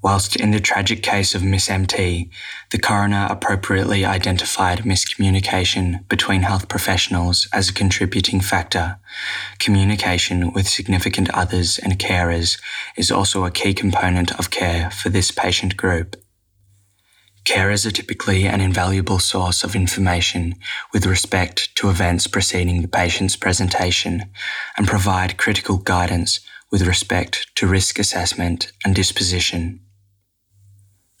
Whilst 0.00 0.36
in 0.36 0.52
the 0.52 0.60
tragic 0.60 1.02
case 1.02 1.34
of 1.34 1.42
Miss 1.42 1.68
MT, 1.68 2.30
the 2.70 2.78
coroner 2.78 3.26
appropriately 3.28 4.04
identified 4.04 4.80
miscommunication 4.80 6.08
between 6.08 6.42
health 6.42 6.68
professionals 6.68 7.48
as 7.52 7.68
a 7.68 7.74
contributing 7.74 8.40
factor, 8.40 8.98
communication 9.58 10.52
with 10.52 10.68
significant 10.68 11.30
others 11.30 11.78
and 11.78 11.98
carers 11.98 12.60
is 12.96 13.10
also 13.10 13.44
a 13.44 13.50
key 13.50 13.74
component 13.74 14.30
of 14.38 14.50
care 14.50 14.90
for 14.92 15.08
this 15.08 15.32
patient 15.32 15.76
group. 15.76 16.14
Carers 17.48 17.86
are 17.86 17.90
typically 17.90 18.44
an 18.44 18.60
invaluable 18.60 19.18
source 19.18 19.64
of 19.64 19.74
information 19.74 20.56
with 20.92 21.06
respect 21.06 21.74
to 21.76 21.88
events 21.88 22.26
preceding 22.26 22.82
the 22.82 22.88
patient's 22.88 23.36
presentation 23.36 24.24
and 24.76 24.86
provide 24.86 25.38
critical 25.38 25.78
guidance 25.78 26.40
with 26.70 26.86
respect 26.86 27.46
to 27.54 27.66
risk 27.66 27.98
assessment 27.98 28.70
and 28.84 28.94
disposition. 28.94 29.80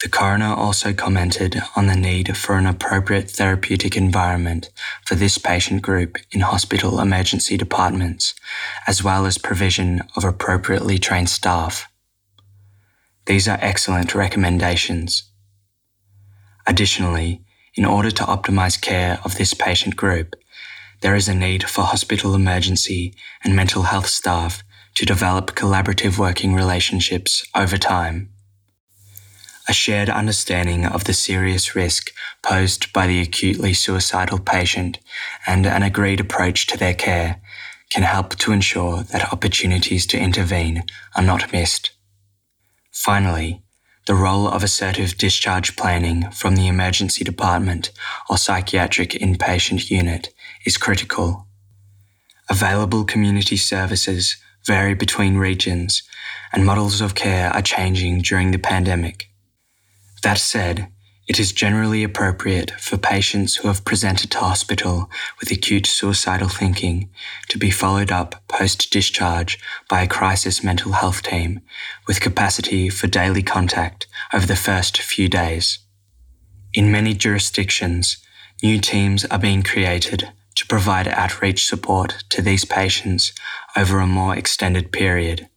The 0.02 0.10
coroner 0.10 0.52
also 0.52 0.92
commented 0.92 1.62
on 1.74 1.86
the 1.86 1.96
need 1.96 2.36
for 2.36 2.58
an 2.58 2.66
appropriate 2.66 3.30
therapeutic 3.30 3.96
environment 3.96 4.68
for 5.06 5.14
this 5.14 5.38
patient 5.38 5.80
group 5.80 6.18
in 6.30 6.42
hospital 6.42 7.00
emergency 7.00 7.56
departments, 7.56 8.34
as 8.86 9.02
well 9.02 9.24
as 9.24 9.38
provision 9.38 10.02
of 10.14 10.24
appropriately 10.24 10.98
trained 10.98 11.30
staff. 11.30 11.90
These 13.24 13.48
are 13.48 13.58
excellent 13.62 14.14
recommendations. 14.14 15.27
Additionally, 16.68 17.40
in 17.74 17.86
order 17.86 18.10
to 18.10 18.24
optimize 18.24 18.78
care 18.80 19.18
of 19.24 19.36
this 19.36 19.54
patient 19.54 19.96
group, 19.96 20.36
there 21.00 21.16
is 21.16 21.26
a 21.26 21.34
need 21.34 21.64
for 21.64 21.82
hospital 21.82 22.34
emergency 22.34 23.14
and 23.42 23.56
mental 23.56 23.84
health 23.84 24.06
staff 24.06 24.62
to 24.94 25.06
develop 25.06 25.54
collaborative 25.54 26.18
working 26.18 26.54
relationships 26.54 27.46
over 27.54 27.78
time. 27.78 28.28
A 29.66 29.72
shared 29.72 30.10
understanding 30.10 30.84
of 30.84 31.04
the 31.04 31.14
serious 31.14 31.74
risk 31.74 32.10
posed 32.42 32.92
by 32.92 33.06
the 33.06 33.20
acutely 33.20 33.72
suicidal 33.72 34.38
patient 34.38 34.98
and 35.46 35.66
an 35.66 35.82
agreed 35.82 36.20
approach 36.20 36.66
to 36.66 36.76
their 36.76 36.94
care 36.94 37.40
can 37.90 38.02
help 38.02 38.36
to 38.36 38.52
ensure 38.52 39.02
that 39.04 39.32
opportunities 39.32 40.04
to 40.06 40.18
intervene 40.18 40.84
are 41.16 41.22
not 41.22 41.50
missed. 41.52 41.92
Finally, 42.92 43.62
the 44.08 44.14
role 44.14 44.48
of 44.48 44.64
assertive 44.64 45.18
discharge 45.18 45.76
planning 45.76 46.30
from 46.30 46.56
the 46.56 46.66
emergency 46.66 47.22
department 47.22 47.90
or 48.30 48.38
psychiatric 48.38 49.10
inpatient 49.10 49.90
unit 49.90 50.32
is 50.64 50.78
critical. 50.78 51.46
Available 52.48 53.04
community 53.04 53.58
services 53.58 54.38
vary 54.64 54.94
between 54.94 55.36
regions, 55.36 56.02
and 56.54 56.64
models 56.64 57.02
of 57.02 57.14
care 57.14 57.50
are 57.50 57.60
changing 57.60 58.22
during 58.22 58.50
the 58.50 58.58
pandemic. 58.58 59.28
That 60.22 60.38
said, 60.38 60.88
it 61.28 61.38
is 61.38 61.52
generally 61.52 62.02
appropriate 62.02 62.70
for 62.80 62.96
patients 62.96 63.56
who 63.56 63.68
have 63.68 63.84
presented 63.84 64.30
to 64.30 64.38
hospital 64.38 65.10
with 65.38 65.50
acute 65.50 65.86
suicidal 65.86 66.48
thinking 66.48 67.10
to 67.48 67.58
be 67.58 67.70
followed 67.70 68.10
up 68.10 68.42
post 68.48 68.90
discharge 68.90 69.58
by 69.90 70.02
a 70.02 70.08
crisis 70.08 70.64
mental 70.64 70.92
health 70.92 71.22
team 71.22 71.60
with 72.06 72.22
capacity 72.22 72.88
for 72.88 73.06
daily 73.06 73.42
contact 73.42 74.06
over 74.32 74.46
the 74.46 74.56
first 74.56 75.02
few 75.02 75.28
days. 75.28 75.80
In 76.72 76.90
many 76.90 77.12
jurisdictions, 77.12 78.16
new 78.62 78.78
teams 78.80 79.26
are 79.26 79.38
being 79.38 79.62
created 79.62 80.30
to 80.54 80.66
provide 80.66 81.06
outreach 81.08 81.66
support 81.66 82.24
to 82.30 82.40
these 82.40 82.64
patients 82.64 83.32
over 83.76 84.00
a 84.00 84.06
more 84.06 84.34
extended 84.34 84.92
period. 84.92 85.48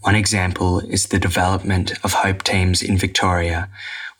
One 0.00 0.14
example 0.14 0.80
is 0.80 1.06
the 1.06 1.18
development 1.18 1.92
of 2.02 2.14
HOPE 2.14 2.42
teams 2.42 2.82
in 2.82 2.96
Victoria, 2.96 3.68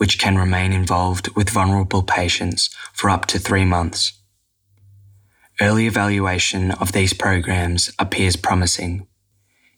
which 0.01 0.19
can 0.19 0.39
remain 0.39 0.73
involved 0.73 1.29
with 1.37 1.51
vulnerable 1.51 2.03
patients 2.03 2.71
for 2.95 3.11
up 3.11 3.27
to 3.27 3.39
three 3.39 3.67
months. 3.67 4.15
Early 5.61 5.87
evaluation 5.87 6.71
of 6.71 6.93
these 6.93 7.13
programs 7.13 7.93
appears 7.99 8.35
promising. 8.35 9.07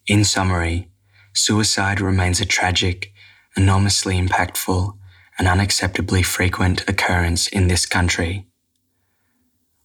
In 0.06 0.22
summary, 0.24 0.92
suicide 1.34 2.00
remains 2.00 2.40
a 2.40 2.46
tragic, 2.46 3.12
enormously 3.56 4.16
impactful, 4.16 4.96
and 5.40 5.48
unacceptably 5.48 6.24
frequent 6.24 6.88
occurrence 6.88 7.48
in 7.48 7.66
this 7.66 7.84
country. 7.84 8.46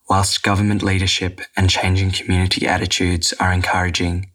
Whilst 0.08 0.44
government 0.44 0.84
leadership 0.84 1.42
and 1.56 1.68
changing 1.68 2.12
community 2.12 2.68
attitudes 2.68 3.34
are 3.40 3.52
encouraging, 3.52 4.30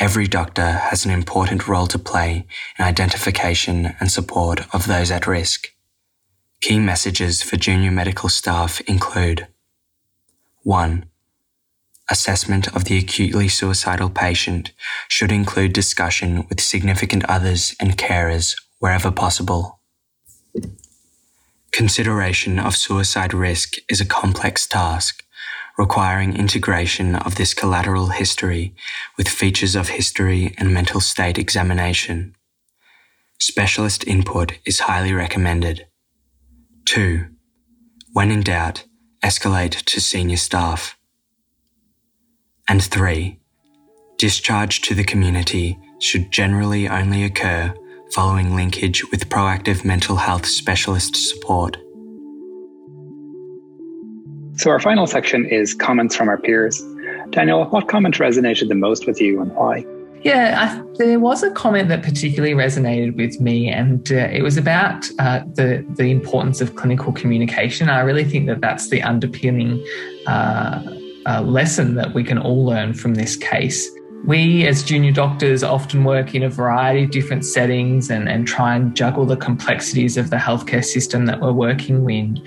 Every 0.00 0.26
doctor 0.26 0.70
has 0.72 1.04
an 1.04 1.10
important 1.10 1.68
role 1.68 1.86
to 1.86 1.98
play 1.98 2.46
in 2.78 2.84
identification 2.84 3.94
and 4.00 4.10
support 4.10 4.62
of 4.74 4.86
those 4.86 5.10
at 5.10 5.26
risk. 5.26 5.68
Key 6.60 6.78
messages 6.78 7.42
for 7.42 7.56
junior 7.56 7.90
medical 7.90 8.28
staff 8.28 8.80
include 8.82 9.46
1. 10.62 11.06
Assessment 12.10 12.74
of 12.74 12.84
the 12.84 12.98
acutely 12.98 13.48
suicidal 13.48 14.10
patient 14.10 14.72
should 15.08 15.32
include 15.32 15.72
discussion 15.72 16.46
with 16.48 16.60
significant 16.60 17.24
others 17.26 17.74
and 17.80 17.96
carers 17.96 18.56
wherever 18.78 19.10
possible. 19.10 19.80
Consideration 21.72 22.58
of 22.58 22.76
suicide 22.76 23.34
risk 23.34 23.76
is 23.88 24.00
a 24.00 24.06
complex 24.06 24.66
task 24.66 25.23
requiring 25.76 26.36
integration 26.36 27.16
of 27.16 27.34
this 27.34 27.54
collateral 27.54 28.08
history 28.08 28.74
with 29.16 29.28
features 29.28 29.74
of 29.74 29.88
history 29.88 30.54
and 30.58 30.72
mental 30.72 31.00
state 31.00 31.38
examination. 31.38 32.34
Specialist 33.40 34.06
input 34.06 34.58
is 34.64 34.80
highly 34.80 35.12
recommended. 35.12 35.86
2. 36.86 37.26
When 38.12 38.30
in 38.30 38.42
doubt, 38.42 38.84
escalate 39.22 39.84
to 39.84 40.00
senior 40.00 40.36
staff. 40.36 40.96
And 42.68 42.82
3. 42.82 43.40
Discharge 44.16 44.80
to 44.82 44.94
the 44.94 45.04
community 45.04 45.76
should 45.98 46.30
generally 46.30 46.88
only 46.88 47.24
occur 47.24 47.74
following 48.12 48.54
linkage 48.54 49.10
with 49.10 49.28
proactive 49.28 49.84
mental 49.84 50.16
health 50.16 50.46
specialist 50.46 51.16
support. 51.16 51.78
So, 54.56 54.70
our 54.70 54.80
final 54.80 55.06
section 55.06 55.46
is 55.46 55.74
comments 55.74 56.14
from 56.14 56.28
our 56.28 56.38
peers. 56.38 56.82
Daniel, 57.30 57.64
what 57.64 57.88
comment 57.88 58.16
resonated 58.16 58.68
the 58.68 58.74
most 58.74 59.06
with 59.06 59.20
you 59.20 59.40
and 59.40 59.52
why? 59.54 59.84
Yeah, 60.22 60.56
I, 60.58 60.82
there 60.96 61.20
was 61.20 61.42
a 61.42 61.50
comment 61.50 61.88
that 61.88 62.02
particularly 62.02 62.54
resonated 62.54 63.16
with 63.16 63.40
me, 63.40 63.68
and 63.68 64.10
uh, 64.10 64.28
it 64.32 64.42
was 64.42 64.56
about 64.56 65.06
uh, 65.18 65.40
the 65.54 65.84
the 65.96 66.10
importance 66.10 66.60
of 66.60 66.76
clinical 66.76 67.12
communication. 67.12 67.90
I 67.90 68.00
really 68.00 68.24
think 68.24 68.46
that 68.46 68.60
that's 68.60 68.88
the 68.88 69.02
underpinning 69.02 69.84
uh, 70.26 70.82
uh 71.26 71.42
lesson 71.42 71.94
that 71.96 72.14
we 72.14 72.24
can 72.24 72.38
all 72.38 72.64
learn 72.64 72.94
from 72.94 73.14
this 73.14 73.36
case. 73.36 73.90
We, 74.24 74.66
as 74.66 74.82
junior 74.82 75.12
doctors, 75.12 75.62
often 75.62 76.04
work 76.04 76.34
in 76.34 76.42
a 76.42 76.48
variety 76.48 77.04
of 77.04 77.10
different 77.10 77.44
settings 77.44 78.08
and, 78.08 78.26
and 78.26 78.46
try 78.46 78.74
and 78.74 78.96
juggle 78.96 79.26
the 79.26 79.36
complexities 79.36 80.16
of 80.16 80.30
the 80.30 80.36
healthcare 80.36 80.82
system 80.82 81.26
that 81.26 81.40
we're 81.40 81.52
working 81.52 82.08
in. 82.08 82.42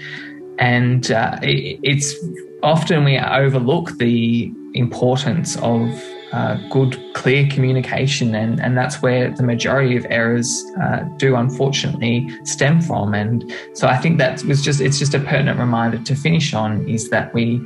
And 0.60 1.12
uh, 1.12 1.38
it, 1.42 1.80
it's 1.84 2.16
often 2.64 3.04
we 3.04 3.18
overlook 3.18 3.98
the 3.98 4.52
importance 4.74 5.58
of 5.58 5.90
uh, 6.34 6.58
good, 6.70 6.98
clear 7.14 7.48
communication, 7.48 8.36
and, 8.36 8.60
and 8.60 8.78
that's 8.78 9.02
where 9.02 9.32
the 9.32 9.44
majority 9.44 9.96
of 9.96 10.06
errors 10.10 10.64
uh, 10.82 11.00
do 11.18 11.36
unfortunately 11.36 12.28
stem 12.44 12.82
from. 12.82 13.14
And 13.14 13.52
so 13.74 13.88
I 13.88 13.98
think 13.98 14.18
that 14.18 14.44
was 14.44 14.62
just 14.62 14.82
it's 14.82 15.00
just 15.00 15.14
a 15.14 15.20
pertinent 15.20 15.60
reminder 15.60 16.00
to 16.00 16.16
finish 16.16 16.54
on 16.54 16.88
is 16.88 17.10
that 17.10 17.34
we 17.34 17.62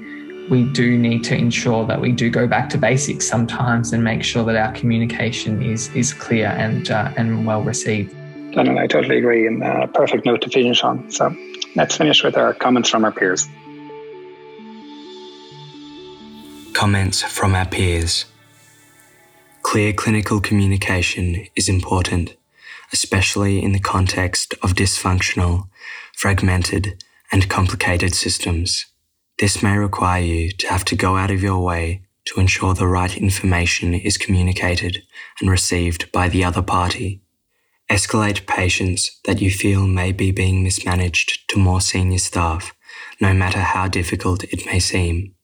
we 0.50 0.66
do 0.74 0.98
need 0.98 1.24
to 1.24 1.36
ensure 1.36 1.88
that 1.88 2.02
we 2.02 2.12
do 2.12 2.30
go 2.30 2.46
back 2.46 2.70
to 2.70 2.78
basics 2.78 3.28
sometimes 3.28 3.94
and 3.94 4.04
make 4.04 4.24
sure 4.24 4.44
that 4.44 4.56
our 4.56 4.72
communication 4.74 5.64
is 5.64 5.94
is 5.96 6.14
clear 6.14 6.48
and 6.48 6.92
uh, 6.92 7.12
and 7.18 7.46
well 7.46 7.64
received. 7.64 8.16
Daniel, 8.52 8.80
I 8.80 8.88
totally 8.88 9.18
agree, 9.18 9.48
and 9.48 9.64
a 9.64 9.84
uh, 9.84 9.88
perfect 9.88 10.26
note 10.26 10.42
to 10.42 10.50
finish 10.50 10.84
on. 10.84 11.10
So 11.10 11.36
let's 11.76 11.96
finish 11.96 12.24
with 12.24 12.38
our 12.38 12.54
comments 12.54 12.90
from 12.90 13.06
our 13.06 13.12
peers. 13.12 13.48
Comments 16.74 17.22
from 17.22 17.56
our 17.56 17.66
peers. 17.66 18.26
Clear 19.62 19.94
clinical 19.94 20.42
communication 20.42 21.48
is 21.56 21.70
important, 21.70 22.36
especially 22.92 23.64
in 23.64 23.72
the 23.72 23.80
context 23.80 24.54
of 24.62 24.74
dysfunctional, 24.74 25.70
fragmented, 26.14 27.04
and 27.32 27.50
complicated 27.50 28.14
systems. 28.14 28.86
This 29.40 29.64
may 29.64 29.78
require 29.78 30.22
you 30.22 30.52
to 30.52 30.68
have 30.68 30.84
to 30.86 30.96
go 30.96 31.16
out 31.16 31.32
of 31.32 31.42
your 31.42 31.60
way 31.60 32.02
to 32.26 32.40
ensure 32.40 32.74
the 32.74 32.88
right 32.88 33.16
information 33.18 33.94
is 33.94 34.18
communicated 34.18 35.04
and 35.40 35.50
received 35.50 36.12
by 36.12 36.28
the 36.28 36.44
other 36.44 36.62
party. 36.62 37.22
Escalate 37.92 38.48
patients 38.48 39.20
that 39.26 39.42
you 39.42 39.52
feel 39.52 39.86
may 39.86 40.14
be 40.14 40.32
being 40.32 40.64
mismanaged 40.64 41.50
to 41.50 41.60
more 41.60 41.82
senior 41.82 42.20
staff, 42.20 42.74
no 43.20 43.34
matter 43.34 43.60
how 43.60 43.90
difficult 43.90 44.46
it 44.46 44.66
may 44.66 44.80
seem. 44.80 45.36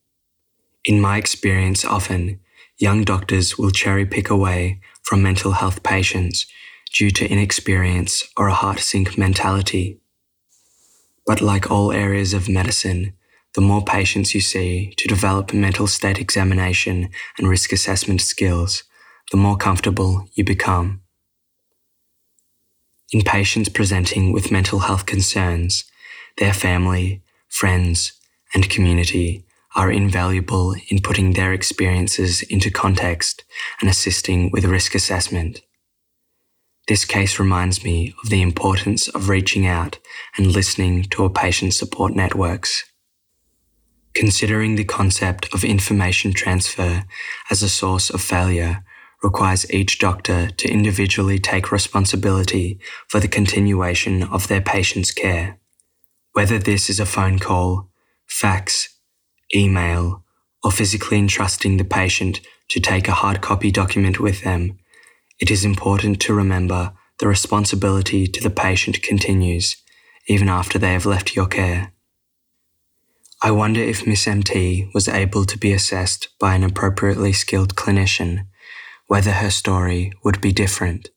In 0.82 0.98
my 0.98 1.18
experience, 1.18 1.84
often, 1.84 2.40
young 2.78 3.04
doctors 3.04 3.58
will 3.58 3.70
cherry 3.70 4.06
pick 4.06 4.30
away 4.30 4.80
from 5.02 5.22
mental 5.22 5.52
health 5.52 5.82
patients 5.82 6.46
due 6.90 7.10
to 7.10 7.30
inexperience 7.30 8.26
or 8.34 8.48
a 8.48 8.54
heart 8.54 8.80
sink 8.80 9.18
mentality. 9.18 10.00
But 11.26 11.42
like 11.42 11.70
all 11.70 11.92
areas 11.92 12.32
of 12.32 12.48
medicine, 12.48 13.12
the 13.56 13.60
more 13.60 13.84
patients 13.84 14.34
you 14.34 14.40
see 14.40 14.94
to 14.96 15.06
develop 15.06 15.52
mental 15.52 15.86
state 15.86 16.18
examination 16.18 17.10
and 17.36 17.46
risk 17.46 17.72
assessment 17.72 18.22
skills, 18.22 18.84
the 19.32 19.36
more 19.36 19.58
comfortable 19.58 20.26
you 20.32 20.44
become. 20.44 21.02
In 23.10 23.22
patients 23.22 23.70
presenting 23.70 24.32
with 24.32 24.52
mental 24.52 24.80
health 24.80 25.06
concerns, 25.06 25.84
their 26.36 26.52
family, 26.52 27.22
friends, 27.48 28.12
and 28.54 28.68
community 28.68 29.44
are 29.74 29.90
invaluable 29.90 30.74
in 30.88 31.00
putting 31.00 31.32
their 31.32 31.54
experiences 31.54 32.42
into 32.42 32.70
context 32.70 33.44
and 33.80 33.88
assisting 33.88 34.50
with 34.50 34.64
risk 34.64 34.94
assessment. 34.94 35.62
This 36.86 37.06
case 37.06 37.38
reminds 37.38 37.82
me 37.82 38.14
of 38.22 38.30
the 38.30 38.42
importance 38.42 39.08
of 39.08 39.28
reaching 39.28 39.66
out 39.66 39.98
and 40.36 40.46
listening 40.46 41.04
to 41.04 41.24
a 41.24 41.30
patient 41.30 41.74
support 41.74 42.14
networks. 42.14 42.84
Considering 44.14 44.74
the 44.74 44.84
concept 44.84 45.48
of 45.54 45.64
information 45.64 46.32
transfer 46.32 47.04
as 47.50 47.62
a 47.62 47.68
source 47.68 48.10
of 48.10 48.20
failure 48.20 48.84
requires 49.22 49.70
each 49.70 49.98
doctor 49.98 50.48
to 50.48 50.68
individually 50.68 51.38
take 51.38 51.72
responsibility 51.72 52.78
for 53.08 53.20
the 53.20 53.28
continuation 53.28 54.22
of 54.22 54.48
their 54.48 54.60
patient's 54.60 55.10
care. 55.10 55.58
Whether 56.32 56.58
this 56.58 56.88
is 56.88 57.00
a 57.00 57.06
phone 57.06 57.38
call, 57.38 57.90
fax, 58.26 58.88
email, 59.54 60.24
or 60.62 60.70
physically 60.70 61.18
entrusting 61.18 61.76
the 61.76 61.84
patient 61.84 62.40
to 62.68 62.80
take 62.80 63.08
a 63.08 63.12
hard 63.12 63.40
copy 63.40 63.70
document 63.70 64.20
with 64.20 64.42
them, 64.42 64.78
it 65.40 65.50
is 65.50 65.64
important 65.64 66.20
to 66.20 66.34
remember 66.34 66.92
the 67.18 67.28
responsibility 67.28 68.26
to 68.26 68.40
the 68.42 68.50
patient 68.50 69.02
continues 69.02 69.76
even 70.28 70.48
after 70.48 70.78
they 70.78 70.92
have 70.92 71.06
left 71.06 71.34
your 71.34 71.46
care. 71.46 71.92
I 73.40 73.50
wonder 73.50 73.80
if 73.80 74.06
Miss 74.06 74.26
MT 74.26 74.90
was 74.92 75.08
able 75.08 75.44
to 75.44 75.58
be 75.58 75.72
assessed 75.72 76.28
by 76.38 76.54
an 76.54 76.64
appropriately 76.64 77.32
skilled 77.32 77.76
clinician 77.76 78.46
whether 79.08 79.32
her 79.32 79.50
story 79.50 80.12
would 80.22 80.40
be 80.40 80.52
different. 80.52 81.08